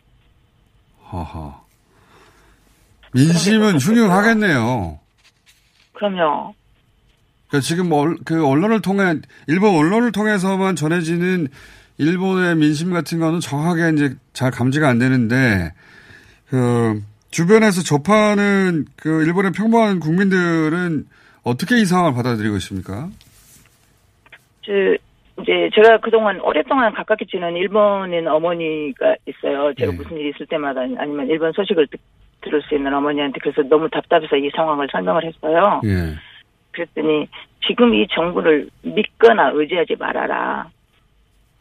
[1.04, 1.62] 하하.
[3.14, 4.98] 민심은 흉흉하겠네요.
[5.92, 6.54] 그럼요.
[7.48, 9.14] 그러니까 지금 얼- 그 언론을 통해
[9.46, 11.48] 일본 언론을 통해서만 전해지는
[11.98, 15.72] 일본의 민심 같은 거는 정확하게 이제 잘 감지가 안 되는데
[16.48, 17.00] 그
[17.30, 21.06] 주변에서 접하는 그 일본의 평범한 국민들은
[21.44, 23.08] 어떻게 이 상황을 받아들이고 있습니까?
[24.62, 24.72] 저
[25.42, 29.72] 이제 제가 그동안 오랫동안 가깝게 지낸 일본인 어머니가 있어요.
[29.78, 29.96] 제가 네.
[29.98, 32.00] 무슨 일이 있을 때마다 아니면 일본 소식을 듣,
[32.44, 35.80] 들을 수 있는 어머니한테 그래서 너무 답답해서 이 상황을 설명을 했어요.
[35.84, 36.14] 예.
[36.72, 37.26] 그랬더니
[37.66, 40.66] 지금 이 정부를 믿거나 의지하지 말아라.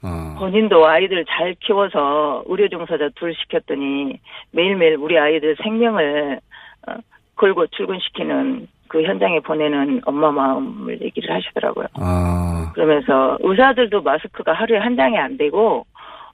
[0.02, 0.36] 아.
[0.38, 4.20] 본인도 아이들 잘 키워서 의료 종사자 둘 시켰더니
[4.52, 6.40] 매일매일 우리 아이들 생명을
[6.88, 6.96] 어,
[7.36, 11.88] 걸고 출근시키는 그 현장에 보내는 엄마 마음을 얘기를 하시더라고요.
[11.96, 12.72] 아.
[12.74, 15.86] 그러면서 의사들도 마스크가 하루에 한 장이 안 되고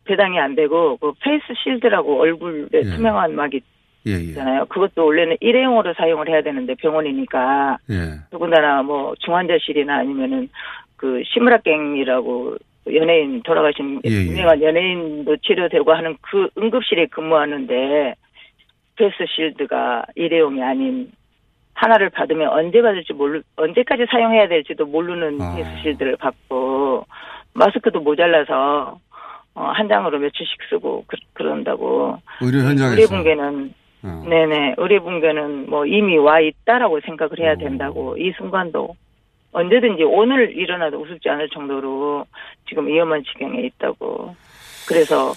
[0.05, 2.81] 배당이 안 되고 그 face shield라고 얼굴에 예.
[2.81, 3.61] 투명한 막이
[4.33, 4.65] 잖아요.
[4.65, 7.95] 그것도 원래는 일회용으로 사용을 해야 되는데 병원이니까 예.
[8.31, 10.49] 더군다나 뭐 중환자실이나 아니면은
[10.95, 12.57] 그 시무라 켄이라고
[12.93, 14.25] 연예인 돌아가신 예, 예.
[14.25, 18.15] 유명한 연예인도 치료되고 하는 그 응급실에 근무하는데
[18.95, 21.11] face shield가 일회용이 아닌
[21.73, 25.55] 하나를 받으면 언제 받을지 모르 언제까지 사용해야 될지도 모르는 아.
[25.55, 27.05] face shield를 받고
[27.53, 28.99] 마스크도 모자라서
[29.55, 32.95] 어, 한 장으로 며칠씩 쓰고 그, 런다고 의료 현장에서.
[32.95, 34.23] 의료 붕괴는 어.
[34.27, 34.75] 네네.
[34.99, 37.55] 붕괴는 뭐 이미 와 있다라고 생각을 해야 어.
[37.57, 38.17] 된다고.
[38.17, 38.95] 이 순간도
[39.51, 42.25] 언제든지 오늘 일어나도 우습지 않을 정도로
[42.67, 44.35] 지금 위험한 지경에 있다고.
[44.87, 45.33] 그래서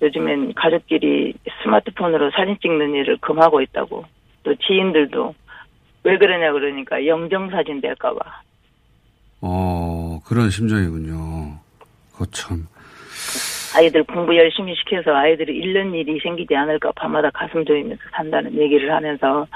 [0.00, 4.04] 요즘엔 가족끼리 스마트폰으로 사진 찍는 일을 금하고 있다고.
[4.42, 5.34] 또 지인들도
[6.04, 8.18] 왜 그러냐 그러니까 영정사진 될까봐.
[9.42, 11.58] 어, 그런 심정이군요.
[12.14, 12.66] 거참.
[13.74, 19.46] 아이들 공부 열심히 시켜서 아이들이 잃는 일이 생기지 않을까 밤마다 가슴 조이면서 산다는 얘기를 하면서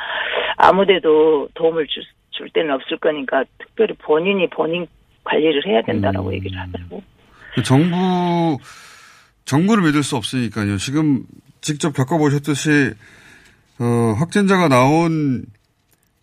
[0.56, 4.86] 아무데도 도움을 줄, 줄 때는 없을 거니까 특별히 본인이 본인
[5.24, 6.34] 관리를 해야 된다라고 음.
[6.34, 7.02] 얘기를 하더라고.
[7.54, 8.58] 그 정부,
[9.44, 10.76] 정부를 믿을 수 없으니까요.
[10.76, 11.24] 지금
[11.60, 12.92] 직접 겪어보셨듯이,
[13.80, 15.44] 어, 확진자가 나온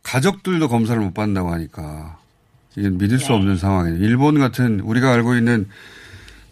[0.04, 2.18] 가족들도 검사를 못 받는다고 하니까,
[2.78, 3.34] 이게 믿을 수 네.
[3.36, 3.98] 없는 상황이에요.
[4.04, 5.68] 일본 같은, 우리가 알고 있는,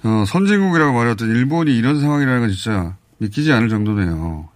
[0.04, 4.50] 어, 선진국이라고 말했던 일본이 이런 상황이라는 건 진짜 믿기지 않을 정도네요.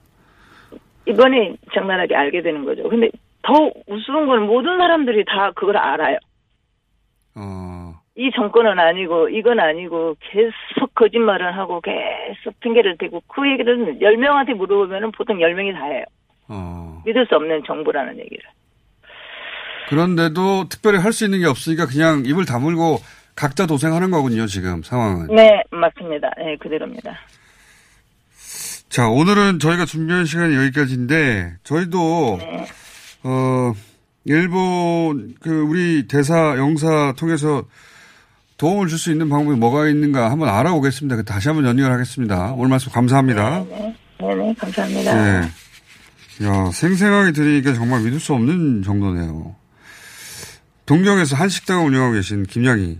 [1.08, 2.90] 이번에 적나라하게 알게 되는 거죠.
[2.90, 3.10] 근데
[3.44, 3.54] 더
[3.88, 6.18] 우스운 건 모든 사람들이 다 그걸 알아요.
[7.36, 14.56] 어, 이 정권은 아니고 이건 아니고 계속 거짓말을 하고 계속 핑계를 대고 그 얘기를 10명한테
[14.56, 16.06] 물어보면 보통 10명이 다 해요.
[16.48, 17.04] 어.
[17.06, 18.44] 믿을 수 없는 정부라는 얘기를.
[19.90, 22.98] 그런데도 특별히 할 수 있는 게 없으니까 그냥 입을 다물고
[23.36, 25.28] 각자 도생하는 거군요, 지금 상황은.
[25.36, 26.30] 네, 맞습니다.
[26.38, 27.12] 네, 그대로입니다.
[28.90, 32.66] 자, 오늘은 저희가 준비한 시간이 여기까지인데, 저희도, 네.
[33.24, 33.74] 어,
[34.24, 37.64] 일본, 그, 우리 대사, 영사 통해서
[38.58, 41.18] 도움을 줄 수 있는 방법이 뭐가 있는가 한번 알아보겠습니다.
[41.18, 42.54] 그 다시 한번 연결하겠습니다.
[42.54, 43.66] 오늘 말씀 감사합니다.
[43.66, 45.14] 네, 네, 감사합니다.
[45.42, 45.48] 네.
[46.44, 49.56] 야, 생생하게 들으니까 정말 믿을 수 없는 정도네요.
[50.86, 53.00] 동경에서 한식당을 운영하고 계신 김양희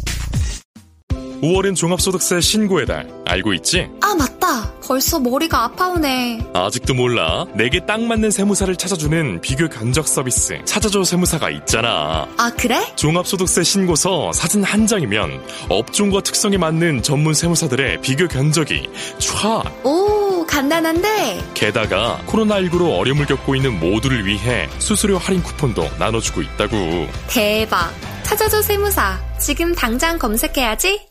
[1.41, 3.07] 5월은 종합소득세 신고의 달.
[3.25, 3.89] 알고 있지?
[4.01, 4.71] 아, 맞다.
[4.85, 6.51] 벌써 머리가 아파오네.
[6.53, 7.45] 아직도 몰라.
[7.55, 10.59] 내게 딱 맞는 세무사를 찾아주는 비교 견적 서비스.
[10.65, 12.27] 찾아줘 세무사가 있잖아.
[12.37, 12.85] 아, 그래?
[12.95, 19.63] 종합소득세 신고서 사진 한 장이면 업종과 특성에 맞는 전문 세무사들의 비교 견적이 촤!
[19.85, 21.41] 오, 간단한데?
[21.53, 27.07] 게다가 코로나19로 어려움을 겪고 있는 모두를 위해 수수료 할인 쿠폰도 나눠주고 있다고.
[27.29, 27.91] 대박.
[28.23, 29.19] 찾아줘 세무사.
[29.39, 31.10] 지금 당장 검색해야지.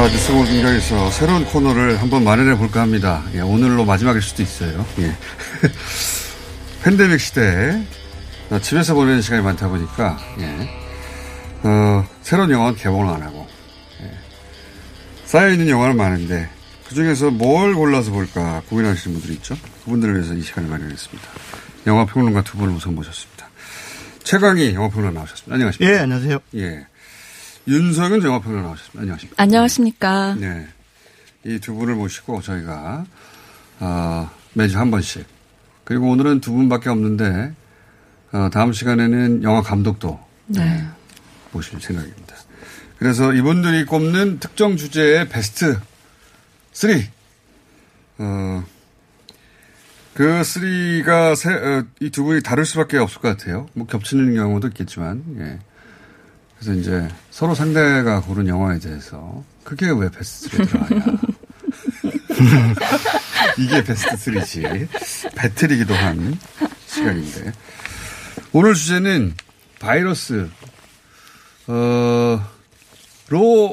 [0.00, 3.22] 자, 뉴스공을 공장에서 새로운 코너를 한번 마련해 볼까 합니다.
[3.34, 4.86] 예, 오늘로 마지막일 수도 있어요.
[4.98, 5.14] 예.
[6.82, 7.84] 팬데믹 시대에
[8.48, 10.70] 어, 집에서 보내는 시간이 많다 보니까, 예.
[11.64, 13.46] 어, 새로운 영화는 개봉을 안 하고,
[14.00, 14.10] 예.
[15.26, 16.48] 쌓여있는 영화는 많은데,
[16.88, 19.54] 그 중에서 뭘 골라서 볼까 고민하시는 분들이 있죠.
[19.84, 21.28] 그분들을 위해서 이 시간을 마련했습니다.
[21.88, 23.50] 영화 평론가 두 분을 우선 모셨습니다.
[24.24, 25.54] 최강희 영화 평론가 나오셨습니다.
[25.56, 25.92] 안녕하십니까.
[25.92, 26.38] 예, 안녕하세요.
[26.54, 26.86] 예.
[27.74, 29.00] 윤석은 영화평론 나오셨습니다.
[29.00, 29.42] 안녕하십니까.
[29.42, 30.34] 안녕하십니까.
[30.40, 30.66] 네.
[31.44, 33.06] 이 두 분을 모시고 저희가,
[33.78, 35.24] 어, 매주 한 번씩.
[35.84, 37.54] 그리고 오늘은 두 분밖에 없는데,
[38.32, 40.18] 어, 다음 시간에는 영화 감독도.
[40.46, 40.84] 네.
[41.52, 42.34] 모실 생각입니다.
[42.98, 45.78] 그래서 이분들이 꼽는 특정 주제의 베스트
[46.72, 46.90] 3.
[48.18, 48.64] 어,
[50.14, 53.68] 그 3가 세, 어, 이두 분이 다를 수밖에 없을 것 같아요.
[53.74, 55.58] 뭐 겹치는 경우도 있겠지만, 예.
[56.60, 61.04] 그래서 이제 서로 상대가 고른 영화에 대해서 그게 왜 베스트 3에 들어가냐.
[63.56, 64.88] 이게 베스트 3지.
[65.36, 66.38] 배틀이기도 한
[66.86, 67.52] 시간인데.
[68.52, 69.34] 오늘 주제는
[69.78, 70.50] 바이러스,
[71.66, 72.46] 어,
[73.28, 73.72] 로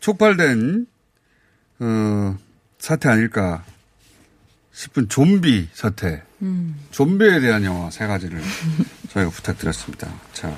[0.00, 0.86] 촉발된,
[1.80, 2.38] 어,
[2.78, 3.64] 사태 아닐까
[4.72, 6.22] 싶은 좀비 사태.
[6.40, 6.74] 음.
[6.90, 8.40] 좀비에 대한 영화 세 가지를
[9.10, 10.10] 저희가 부탁드렸습니다.
[10.32, 10.56] 자.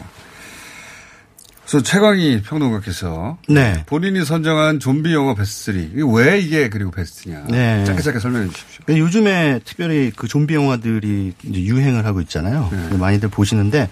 [1.75, 3.83] 그래서 최광희 평론가께서 네.
[3.87, 5.91] 본인이 선정한 좀비 영화 베스트 3.
[5.93, 7.47] 이게 왜 이게 그리고 베스트냐.
[7.49, 7.85] 네.
[7.85, 8.83] 짧게 짧게 설명해 주십시오.
[8.87, 12.71] 그러니까 요즘에 특별히 그 좀비 영화들이 유행을 하고 있잖아요.
[12.71, 12.97] 네.
[12.97, 13.89] 많이들 보시는데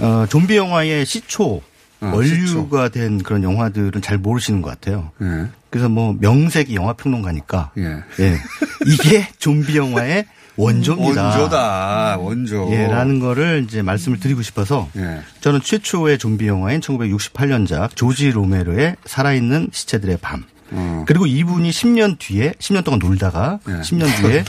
[0.00, 1.62] 어, 좀비 영화의 시초
[2.00, 5.12] 아, 원류가 된 그런 영화들은 잘 모르시는 것 같아요.
[5.22, 5.46] 예.
[5.70, 8.02] 그래서 뭐 명색이 영화 평론가니까 예.
[8.18, 8.36] 예.
[8.84, 11.28] 이게 좀비 영화의 원조입니다.
[11.28, 12.16] 원조다.
[12.18, 12.68] 원조.
[12.72, 15.20] 예, 라는 거를 이제 말씀을 드리고 싶어서 예.
[15.40, 20.44] 저는 최초의 좀비 영화인 1968년작 조지 로메로의 살아있는 시체들의 밤.
[20.72, 21.04] 어.
[21.06, 23.72] 그리고 이분이 10년 뒤에 10년 동안 놀다가 예.
[23.82, 24.44] 10년 뒤에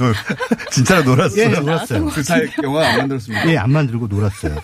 [0.72, 1.42] 진짜로 놀았어요.
[1.44, 2.06] 예, 놀았어요.
[2.08, 3.50] 그 사이 영화 안 만들었습니다.
[3.50, 4.56] 예, 안 만들고 놀았어요.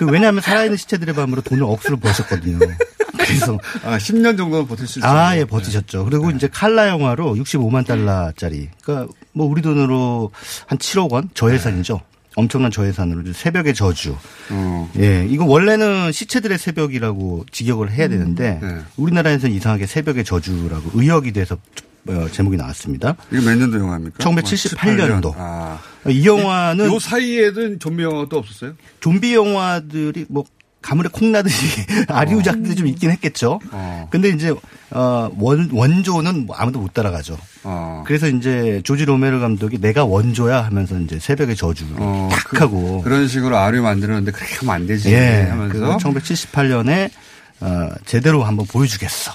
[0.00, 2.58] 그 왜냐하면 살아있는 시체들의 밤으로 돈을 억수로 버셨거든요.
[3.18, 5.12] 그래서 아, 10년 정도는 버틸 수 있어요.
[5.12, 6.06] 아, 예, 버티셨죠.
[6.06, 8.70] 그리고 이제 칼라 영화로 65만 달러짜리.
[8.82, 10.32] 그러니까 뭐 우리 돈으로
[10.66, 12.00] 한 7억 원 저예산이죠.
[12.34, 14.16] 엄청난 저예산으로 새벽의 저주.
[14.48, 14.90] 어.
[14.98, 18.78] 예, 이거 원래는 시체들의 새벽이라고 직역을 해야 되는데 네.
[18.96, 21.58] 우리나라에서는 이상하게 새벽의 저주라고 의역이 돼서 어,
[22.32, 23.16] 제목이 나왔습니다.
[23.30, 24.18] 이게 몇 년도 영화입니까?
[24.18, 25.34] 1978년도.
[25.36, 25.78] 아.
[26.08, 28.74] 이 영화는 요 사이에는 좀비 영화가 또 없었어요?
[29.00, 30.44] 좀비 영화들이 뭐
[30.82, 33.60] 가물에 콩 나듯이 아리우작들이 좀 있긴 했겠죠.
[34.10, 34.54] 근데 이제
[34.90, 37.38] 어, 원 원조는 뭐 아무도 못 따라가죠.
[37.64, 38.02] 어.
[38.06, 43.28] 그래서 이제 조지 로메로 감독이 내가 원조야 하면서 이제 새벽의 저주 딱 하고 어, 그런
[43.28, 45.46] 식으로 아류 만들었는데 그렇게 하면 안 되지 예.
[45.50, 47.10] 하면서 1978년에
[47.60, 49.32] 어, 제대로 한번 보여주겠어.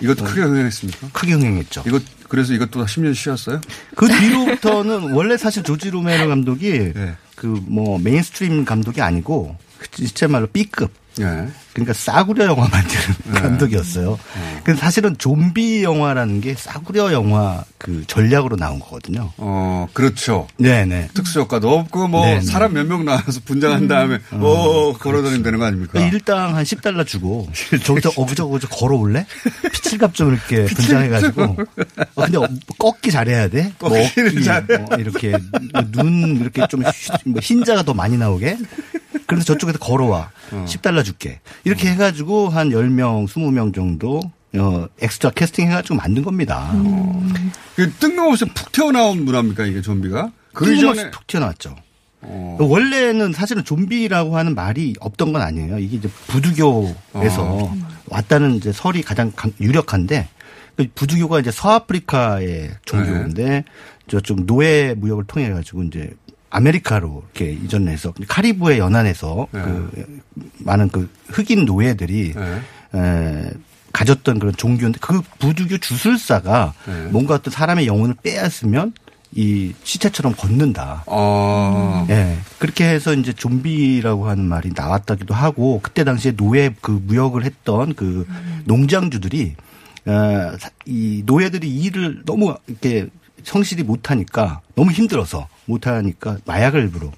[0.00, 1.08] 이것도 크게 흥행했습니까?
[1.12, 1.84] 크게 흥행했죠.
[1.86, 3.60] 이것 그래서 이것도 10년 쉬었어요?
[3.94, 7.16] 그 뒤로부터는 원래 사실 조지 로메로 감독이 예.
[7.36, 9.56] 그뭐 mainstream 감독이 아니고
[9.90, 10.90] 진짜 말로 B급.
[11.20, 11.48] 예.
[11.76, 14.18] 그러니까 싸구려 영화 만드는 감독이었어요.
[14.64, 19.30] 근데 사실은 좀비 영화라는 게 싸구려 영화 그 전략으로 나온 거거든요.
[19.36, 20.48] 어, 그렇죠.
[20.56, 21.10] 네네.
[21.12, 22.40] 특수 효과도 없고 뭐 네네.
[22.40, 26.00] 사람 몇 명 나와서 분장한 다음에 오 걸어다니면 되는 거 아닙니까?
[26.00, 27.46] 일당 한 10달러 주고
[27.84, 29.26] 저기서 어그저그저 걸어올래?
[29.72, 32.48] 피칠갑 좀 이렇게 분장해가지고 어, 근데 어,
[32.78, 33.74] 꺾기 잘해야 돼.
[33.80, 34.78] 뭐 어깨, 잘해.
[34.78, 35.34] 뭐 이렇게
[35.92, 38.56] 눈 이렇게 좀 휘- 뭐 흰자가 더 많이 나오게.
[39.26, 40.30] 그래서 저쪽에서 걸어와.
[40.66, 41.40] 10달러 줄게.
[41.66, 44.20] 이렇게 해가지고 한 10명, 20명 정도
[44.56, 46.72] 어, 엑스트라 캐스팅 해가지고 만든 겁니다.
[47.74, 50.30] 그 뜬금없이 푹 튀어나온 문화입니까 이게 좀비가?
[50.52, 51.74] 그 뜬금없이 이전에 툭 튀어나왔죠.
[52.58, 55.78] 원래는 사실은 좀비라고 하는 말이 없던 건 아니에요.
[55.78, 57.76] 이게 이제 부두교에서 어.
[58.08, 60.28] 왔다는 이제 설이 가장 강- 유력한데
[60.76, 63.64] 그 부두교가 이제 서아프리카의 종교인데 네.
[64.08, 66.10] 저쪽 노예 무역을 통해 가지고 이제
[66.50, 69.60] 아메리카로 이렇게 이전해서 카리브해 연안에서 네.
[69.62, 70.20] 그
[70.66, 72.34] 많은 그 흑인 노예들이
[72.94, 73.50] 에,
[73.92, 76.92] 가졌던 그런 종교인데 그 부두교 주술사가 네.
[77.10, 78.92] 뭔가 어떤 사람의 영혼을 빼앗으면
[79.34, 81.04] 이 시체처럼 걷는다.
[81.06, 82.06] 어.
[82.10, 82.36] 예.
[82.58, 88.26] 그렇게 해서 이제 좀비라고 하는 말이 나왔다기도 하고 그때 당시에 노예 그 무역을 했던 그
[88.64, 89.54] 농장주들이
[90.06, 93.08] 어, 사- 이 노예들이 일을 너무 이렇게
[93.44, 97.10] 성실히 못하니까 너무 힘들어서 못하니까 마약을 일부러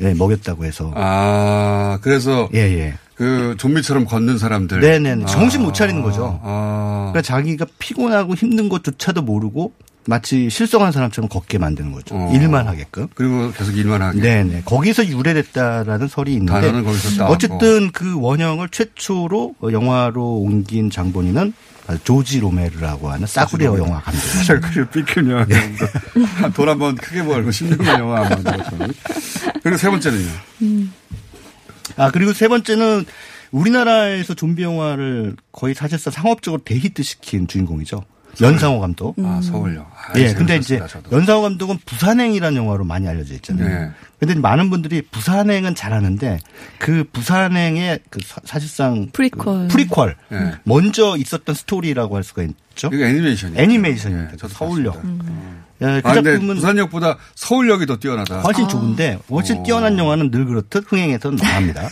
[0.00, 0.92] 예, 먹였다고 해서.
[0.94, 2.94] 아 그래서 예, 예.
[3.14, 4.80] 그 좀비처럼 걷는 사람들.
[4.80, 5.26] 네네.
[5.26, 5.64] 정신 아.
[5.64, 6.40] 못 차리는 거죠.
[6.42, 7.10] 아.
[7.12, 9.72] 그러니까 자기가 피곤하고 힘든 것조차도 모르고
[10.06, 12.14] 마치 실성한 사람처럼 걷게 만드는 거죠.
[12.14, 12.32] 어.
[12.34, 13.08] 일만 하게끔.
[13.14, 14.20] 그리고 계속 일만 하게.
[14.20, 14.62] 네네.
[14.64, 16.72] 거기서 유래됐다라는 설이 있는데.
[17.24, 21.52] 어쨌든 그 원형을 최초로 영화로 옮긴 장본인은
[21.98, 23.76] 조지 로메로라고 하는 싸구려.
[23.78, 24.20] 영화 감독.
[24.20, 26.54] 싸구려 B급 영화 감독.
[26.54, 28.92] 돈 한번 크게 벌고 16년 영화 한번 만들었더니.
[29.62, 30.28] 그리고 세 번째는요.
[31.96, 33.04] 아, 그리고 세 번째는
[33.50, 38.04] 우리나라에서 좀비 영화를 거의 사실상 상업적으로 대히트 시킨 주인공이죠.
[38.40, 39.14] 연상호 감독.
[39.24, 39.86] 아, 서울역.
[39.94, 41.10] 아, 예, 근데 이제 저도.
[41.16, 43.68] 연상호 감독은 부산행이라는 영화로 많이 알려져 있잖아요.
[43.68, 43.90] 네.
[44.18, 46.38] 근데 많은 분들이 부산행은 잘 아는데
[46.78, 50.52] 그 부산행의 그 사- 사실상 prequel, prequel 네.
[50.64, 52.90] 먼저 있었던 스토리라고 할 수가 있죠.
[52.92, 53.60] 이거 애니메이션이에요.
[53.62, 54.36] 애니메이션입니다.
[54.36, 54.94] 저도 서울역.
[54.94, 55.24] 봤습니다.
[55.82, 58.40] 예, 그 아, 근데 작품은 부산역보다 서울역이 더 뛰어나다.
[58.40, 59.62] 훨씬 좋은데 훨씬 어.
[59.62, 61.88] 뛰어난 영화는 늘 그렇듯 흥행에서는 망합니다.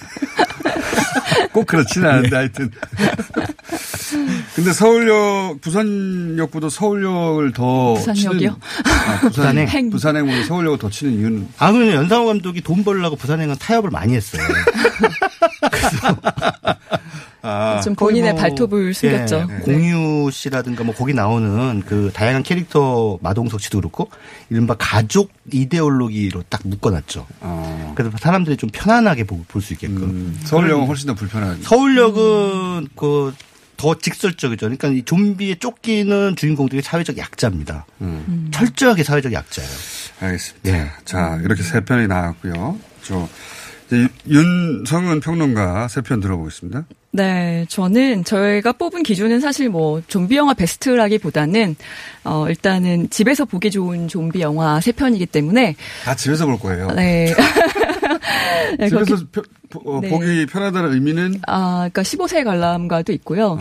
[1.53, 2.70] 꼭 그렇지는 않은데 하여튼.
[4.55, 8.39] 근데 서울역, 부산역보다 서울역을 더 부산역이요?
[8.39, 8.51] 치는.
[8.51, 9.69] 아, 부산, 부산행.
[9.69, 9.91] 행.
[9.91, 11.49] 부산행보다 서울역을 더 치는 이유는.
[11.59, 14.43] 아, 그냥 연상호 감독이 돈 벌려고 부산행은 타협을 많이 했어요.
[17.41, 19.47] 아, 좀 본인의 발톱을 숨겼죠.
[19.49, 24.11] 예, 공유 씨라든가 뭐 거기 나오는 그 다양한 캐릭터 마동석 씨도 그렇고
[24.51, 27.27] 이른바 가족 이데올로기로 딱 묶어놨죠.
[27.95, 30.03] 그래서 사람들이 좀 편안하게 볼 수 있게끔.
[30.03, 31.63] 음, 서울역은 훨씬 더 불편하죠.
[31.63, 33.33] 서울역은 그
[33.79, 34.66] 더 직설적이죠.
[34.66, 37.87] 그러니까 이 좀비에 쫓기는 주인공들이 사회적 약자입니다.
[38.51, 39.70] 철저하게 사회적 약자예요.
[40.20, 40.70] 알겠습니다.
[40.70, 40.91] 예.
[41.07, 42.79] 자, 이렇게 세 편이 나왔고요.
[43.03, 43.26] 저,
[44.29, 46.85] 윤성은 평론가 세 편 들어보겠습니다.
[47.11, 51.74] 네, 저는 저희가 뽑은 기준은 사실 뭐 좀비 영화 베스트라기보다는
[52.24, 55.74] 어 일단은 집에서 보기 좋은 좀비 영화 세 편이기 때문에
[56.05, 56.89] 다 집에서 볼 거예요.
[56.91, 57.35] 네.
[58.79, 60.09] 네, 집에서 거기- 펴- 보- 어, 네.
[60.09, 63.59] 보기 편하다는 의미는 아, 그러니까 15세 관람가도 있고요.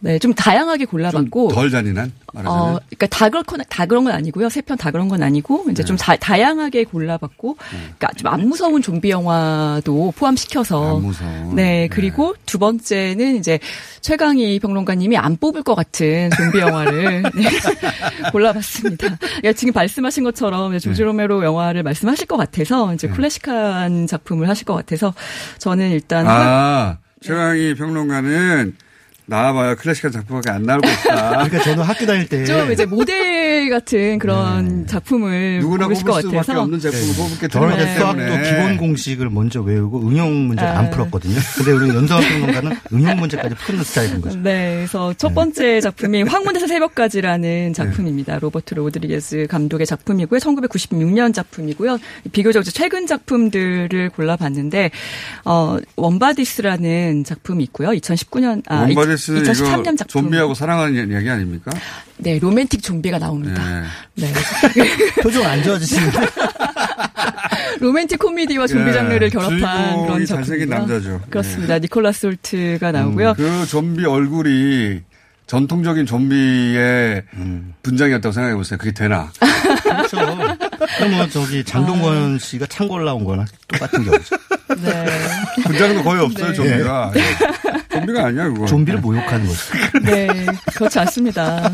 [0.00, 1.48] 네, 좀 다양하게 골라봤고.
[1.48, 2.60] 덜 잔인한 말하자면.
[2.74, 4.48] 어, 그러니까 다 그렇건 다 그런 건 아니고요.
[4.48, 5.84] 세 편 다 그런 건 아니고 이제 네.
[5.86, 11.00] 좀 다, 다양하게 골라봤고, 그러니까 좀 안 무서운 좀비 영화도 포함시켜서.
[11.54, 13.58] 네, 그리고 두 번째는 이제
[14.00, 17.48] 최강희 평론가님이 안 뽑을 것 같은 좀비 영화를 네,
[18.32, 19.16] 골라봤습니다.
[19.44, 20.78] 예, 지금 말씀하신 것처럼 네.
[20.78, 25.14] 조지 로메로 영화를 말씀하실 것 같아서 이제 클래식한 작품을 하실 것 같아서
[25.58, 28.76] 저는 일단 아, 최강희 평론가는
[29.26, 31.30] 나와봐야 클래식한 작품밖에 안 나올 것 있다.
[31.30, 33.43] 그러니까 저는 학교 다닐 때 좀 이제 모델
[33.74, 38.42] 같은 그런 작품을 누구나 고르실 것 같아서 없는 제품을 뽑을 게 저는 들어가기 수학도.
[38.42, 40.78] 기본 공식을 먼저 외우고 응용 문제를 아.
[40.78, 41.34] 안 풀었거든요.
[41.56, 44.38] 근데 우리 연성학 평론가는 응용 문제까지 푸는 스타일인 거죠.
[44.38, 48.38] 네, 그래서 첫 번째 작품이 황혼에서 새벽까지라는 작품입니다.
[48.38, 50.38] 로버트 로드리게스 감독의 작품이고요.
[50.38, 51.98] 1996년 작품이고요.
[52.32, 54.90] 비교적 이제 최근 작품들을 골라봤는데
[55.44, 57.88] 어 웜 바디스라는 작품이 있고요.
[57.90, 60.22] 2019년 아 웜 바디스 2013년 이거 작품.
[60.22, 61.72] 좀비하고 사랑하는 이야기 아닙니까?
[62.18, 63.84] 네, 로맨틱 좀비가 나옵니다.
[64.14, 64.32] 네.
[65.22, 66.18] 표정 안 좋아지시는데.
[67.80, 70.98] 로맨틱 코미디와 좀비 예, 장르를 결합한 주인공이 그런 잘생긴 작품이고요.
[71.00, 71.20] 남자죠.
[71.28, 71.78] 그렇습니다.
[71.78, 73.30] 니콜라스 홀트가 나오고요.
[73.30, 75.00] 음, 그 좀비 얼굴이
[75.46, 77.74] 전통적인 좀비의 음.
[77.82, 78.78] 분장이었다고 생각해 보세요.
[78.78, 79.30] 그게 되나?
[79.82, 80.16] 그렇죠.
[80.16, 84.36] 그럼 뭐 저기 장동건 씨가 창궐 나온 거나 똑같은 경우죠.
[84.82, 85.06] 네.
[85.64, 86.54] 분장도 거의 없어요, 네.
[86.54, 87.12] 좀비가.
[87.16, 87.20] 예.
[87.94, 88.66] 좀비가 아니야, 그거.
[88.66, 89.60] 좀비를 모욕하는 거죠.
[90.04, 91.72] 네, 그렇지 않습니다.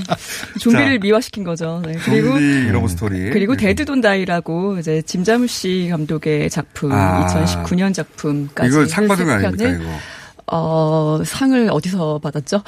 [0.59, 1.83] 좀비를 자, 미화시킨 거죠.
[1.85, 1.95] 네.
[2.05, 3.31] 그리고 좀비 러브 스토리.
[3.31, 3.67] 그리고 네.
[3.67, 7.27] 데드 돈 다이라고 이제 짐 자무쉬 감독의 작품 아.
[7.27, 9.91] 2019년 작품까지 이거 상 받은 거세 아닙니까, 이거?
[10.53, 12.63] 어, 상을 어디서 받았죠?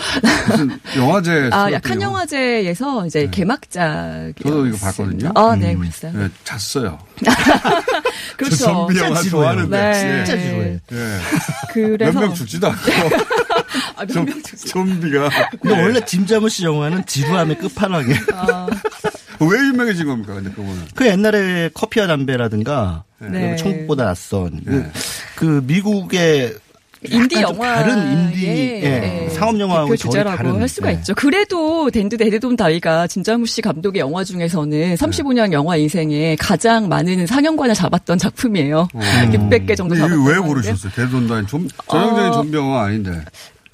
[0.48, 1.50] 무슨 영화제.
[1.52, 2.12] 아, 약한 영화.
[2.22, 4.34] 영화제에서 이제 개막작.
[4.42, 5.32] 저도 이거 봤거든요.
[5.34, 6.12] 아, 네, 그랬어요.
[6.12, 6.98] 네, 잤어요.
[8.36, 8.56] 그렇죠.
[8.56, 9.76] 저 좀비 영화 좋아하는데.
[9.76, 10.24] 네.
[10.24, 10.80] 진짜 지루해.
[10.92, 11.18] 예.
[11.72, 12.80] 그래서 몇명 죽지도 않고.
[13.96, 14.26] 아, 좀,
[14.68, 15.30] 좀비가.
[15.60, 15.82] 근데 네.
[15.82, 18.20] 원래 짐 자무씨 영화는 지루함의 끝판왕이에요.
[18.34, 18.66] 아,
[19.40, 20.86] 왜 유명해진 겁니까, 근데 그거는?
[20.94, 23.28] 그 옛날에 커피와 담배라든가 네.
[23.30, 24.92] 그리고 천국보다 낯선 그, 네.
[25.36, 26.56] 그 미국의
[27.11, 30.94] 인디 영화 다른 인디 예, 상업 영화하고 대표 거의 주자라고 다른 할 수가 예.
[30.94, 31.14] 있죠.
[31.14, 37.74] 그래도 댄드 데드돈 다이가 짐 자무쉬 감독의 영화 중에서는 35년 영화 인생에 가장 많은 상영관을
[37.74, 38.88] 잡았던 작품이에요.
[38.94, 40.38] 600개 정도 잡았던 왜.
[40.42, 40.92] 고르셨어요?
[40.92, 42.32] 데드 돈 다인 좀, 전형적인 어.
[42.32, 43.12] 좀비 영화 아닌데.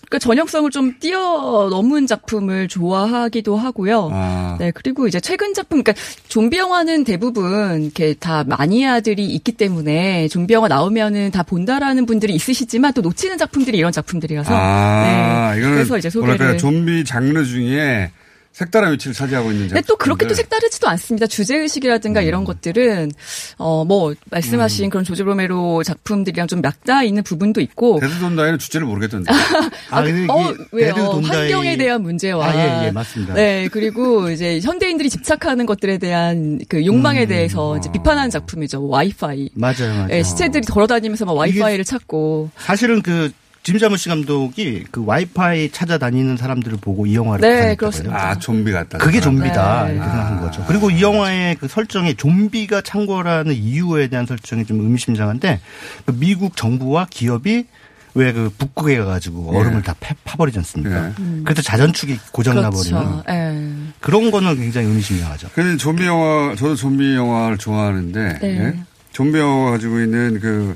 [0.08, 4.10] 그러니까 전형성을 좀 뛰어넘은 작품을 좋아하기도 하고요.
[4.12, 4.56] 아.
[4.58, 10.54] 네, 그리고 이제 최근 작품, 그러니까 좀비 영화는 대부분 이렇게 다 마니아들이 있기 때문에 좀비
[10.54, 14.54] 영화 나오면은 다 본다라는 분들이 있으시지만 또 놓치는 작품들이 이런 작품들이라서.
[14.54, 16.36] 아, 네, 그래서 이제 소개를.
[16.36, 18.10] 뭐랄까요, 좀비 장르 중에
[18.52, 19.86] 색다른 위치를 차지하고 있는 근데 작품.
[19.86, 21.26] 또 그렇게 또 색다르지도 않습니다.
[21.28, 23.12] 주제 의식이라든가 이런 것들은
[23.58, 28.86] 어 뭐 말씀하신 그런 조지 로메로 작품들이랑 좀 맞닿아 있는 부분도 있고 데드 돈다이는 주제를
[28.86, 29.30] 모르겠던데.
[29.90, 30.94] 아, 이게 어, 왜요?
[30.94, 33.34] 데드 돈다이- 환경에 대한 문제와 아, 예, 예, 맞습니다.
[33.34, 37.28] 네, 그리고 이제 현대인들이 집착하는 것들에 대한 그 욕망에 음.
[37.28, 38.80] 대해서 이제 비판하는 작품이죠.
[38.80, 39.50] 뭐 와이파이.
[39.54, 40.08] 맞아요, 맞아요.
[40.10, 42.50] 예, 시체들이 걸어다니면서 막 와이파이를 찾고.
[42.58, 43.30] 사실은 그
[43.68, 47.74] 짐자무씨 감독이 그 와이파이 찾아다니는 사람들을 보고 이 영화를 네.
[47.74, 48.30] 그렇습니다.
[48.30, 48.96] 아, 좀비 같다.
[48.96, 49.92] 그게 좀비다 네.
[49.92, 50.64] 이렇게 생각한 거죠.
[50.66, 55.60] 그리고 이 영화의 그 설정이 좀비가 창궐하는 이유에 대한 설정이 좀 의미심장한데
[56.06, 57.66] 그 미국 정부와 기업이
[58.14, 59.58] 왜그 북극에 가가지고 예.
[59.58, 61.08] 얼음을 다 파, 파버리지 않습니까?
[61.08, 61.12] 예.
[61.44, 63.22] 그래서 자전축이 고장나버리는 그렇죠.
[63.28, 63.70] 예.
[64.00, 65.50] 그런 거는 굉장히 의미심장하죠.
[65.54, 68.48] 근데 좀비 영화, 저도 좀비 영화를 좋아하는데, 네.
[68.48, 68.80] 예?
[69.12, 70.74] 좀비 영화가 가지고 있는 그,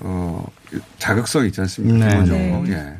[0.00, 0.44] 어,
[0.98, 2.06] 자극성 있지 않습니까?
[2.06, 2.10] 네.
[2.10, 2.62] 기본적으로.
[2.64, 2.72] 네.
[2.72, 2.92] 예.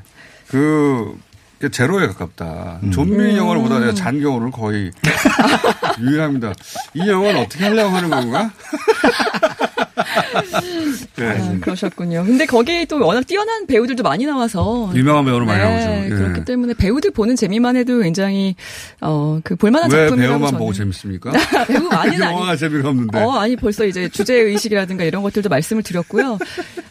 [0.49, 1.19] 그,
[1.59, 2.81] 그 제로에 가깝다.
[2.83, 2.91] 음.
[2.91, 4.91] 좀비 영화를 보다 내가 잔 경우는 거의
[6.01, 6.53] 유일합니다.
[6.95, 8.51] 이 영화는 어떻게 하려고 하는 건가?
[11.17, 11.27] 네.
[11.27, 12.25] 아, 그러셨군요.
[12.25, 16.05] 근데 거기에 또 워낙 뛰어난 배우들도 많이 나와서 유명한 배우로 많이 네, 나오죠.
[16.05, 16.09] 예.
[16.09, 18.55] 그렇기 때문에 배우들 보는 재미만 해도 굉장히
[19.01, 20.59] 어 그 볼만한 왜 작품이라고 배우만 저는.
[20.59, 21.33] 보고 재밌습니까?
[21.67, 22.35] 배우 많이는 아니.
[22.37, 23.19] 영화가 재미가 없는데.
[23.19, 26.39] 어, 아니 벌써 이제 주제 의식이라든가 이런 것들도 말씀을 드렸고요.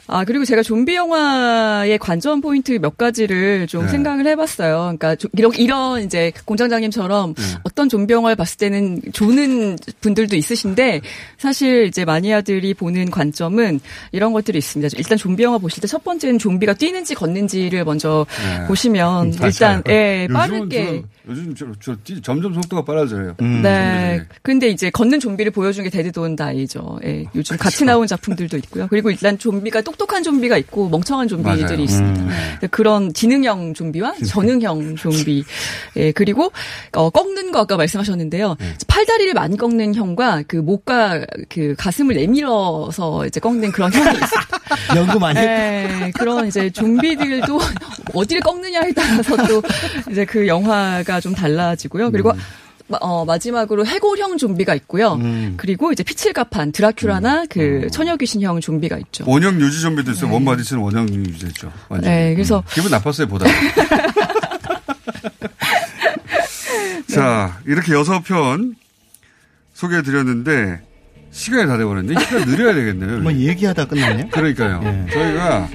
[0.07, 3.89] 아 그리고 제가 좀비 영화의 관전 포인트 몇 가지를 좀 네.
[3.89, 4.95] 생각을 해봤어요.
[4.97, 7.43] 그러니까 좀 이런 이런 이제 공장장님처럼 네.
[7.63, 11.01] 어떤 좀비 영화를 봤을 때는 조는 분들도 있으신데
[11.37, 13.79] 사실 이제 마니아들이 보는 관점은
[14.11, 14.95] 이런 것들이 있습니다.
[14.99, 18.67] 일단 좀비 영화 보실 때 첫 번째는 좀비가 뛰는지 걷는지를 먼저 네.
[18.67, 23.35] 보시면 일단 예 빠르게 저, 요즘 저, 저 뛰- 점점 속도가 빨라져요.
[23.39, 24.21] 네.
[24.43, 26.99] 근데 이제 걷는 좀비를 보여준 게 데드 돈 다이죠.
[27.05, 27.25] 예.
[27.33, 28.87] 요즘 같이 나온 작품들도 있고요.
[28.89, 31.81] 그리고 일단 좀비가 똑똑한 좀비가 있고 멍청한 좀비들이 맞아요.
[31.81, 32.21] 있습니다.
[32.23, 32.67] 음.
[32.69, 35.43] 그런 지능형 좀비와 전능형 좀비.
[35.95, 36.11] 예.
[36.11, 36.51] 그리고
[36.93, 38.57] 어, 꺾는 거 아까 말씀하셨는데요.
[38.87, 44.57] 팔다리를 많이 꺾는 형과 그 목과 그 가슴을 내밀어서 이제 꺾는 그런 형이 있습니다.
[44.97, 47.59] 연구 많이 네, 그런 이제 좀비들도
[48.13, 49.61] 어디를 꺾느냐에 따라서 또
[50.11, 52.11] 이제 그 영화가 좀 달라지고요.
[52.11, 52.33] 그리고
[52.87, 55.13] 마- 어, 마지막으로 해골형 좀비가 있고요.
[55.13, 55.53] 음.
[55.55, 59.23] 그리고 이제 피칠가판 드라큘라나 그 처녀 귀신형 좀비가 있죠.
[59.25, 60.33] 원형 유지 좀비도 있어요.
[60.33, 61.71] 원바디스는 원형 유지했죠.
[61.87, 62.11] 완전.
[62.11, 63.45] 네, 그래서 기분 나빴어요 보다.
[67.09, 68.75] 자 이렇게 여섯 편
[69.73, 70.81] 소개해드렸는데
[71.31, 72.19] 시간이 다 돼버렸네.
[72.19, 73.19] 시간 느려야 되겠네요.
[73.19, 74.27] 뭐 얘기하다 끝났네요.
[74.29, 74.81] 그러니까요.
[74.83, 75.11] 예.
[75.13, 75.67] 저희가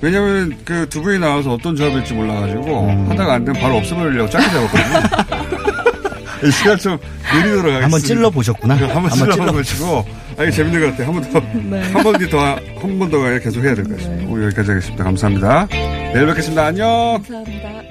[0.00, 3.10] 왜냐하면 그 두 분이 나와서 어떤 조합일지 몰라가지고 음.
[3.10, 6.46] 하다가 안 되면 바로 없애버리려고 짧게 잡았거든요.
[6.46, 6.98] 이 시간 좀
[7.32, 7.84] 느리도록 하겠습니다.
[7.84, 8.74] 한번 찔러 보셨구나.
[8.76, 10.04] 한번 한번 찔러 보시고.
[10.38, 11.06] 아, 이게 재밌는 것 같아요.
[11.06, 11.92] 한 번 더, 네.
[11.92, 12.38] 한번 더,
[12.80, 14.30] 한 번더 계속 해야 될 것 같습니다.
[14.30, 15.04] 오늘 여기까지 하겠습니다.
[15.04, 15.66] 감사합니다.
[15.70, 16.66] 내일 뵙겠습니다.
[16.66, 17.22] 안녕.
[17.26, 17.85] 감사합니다.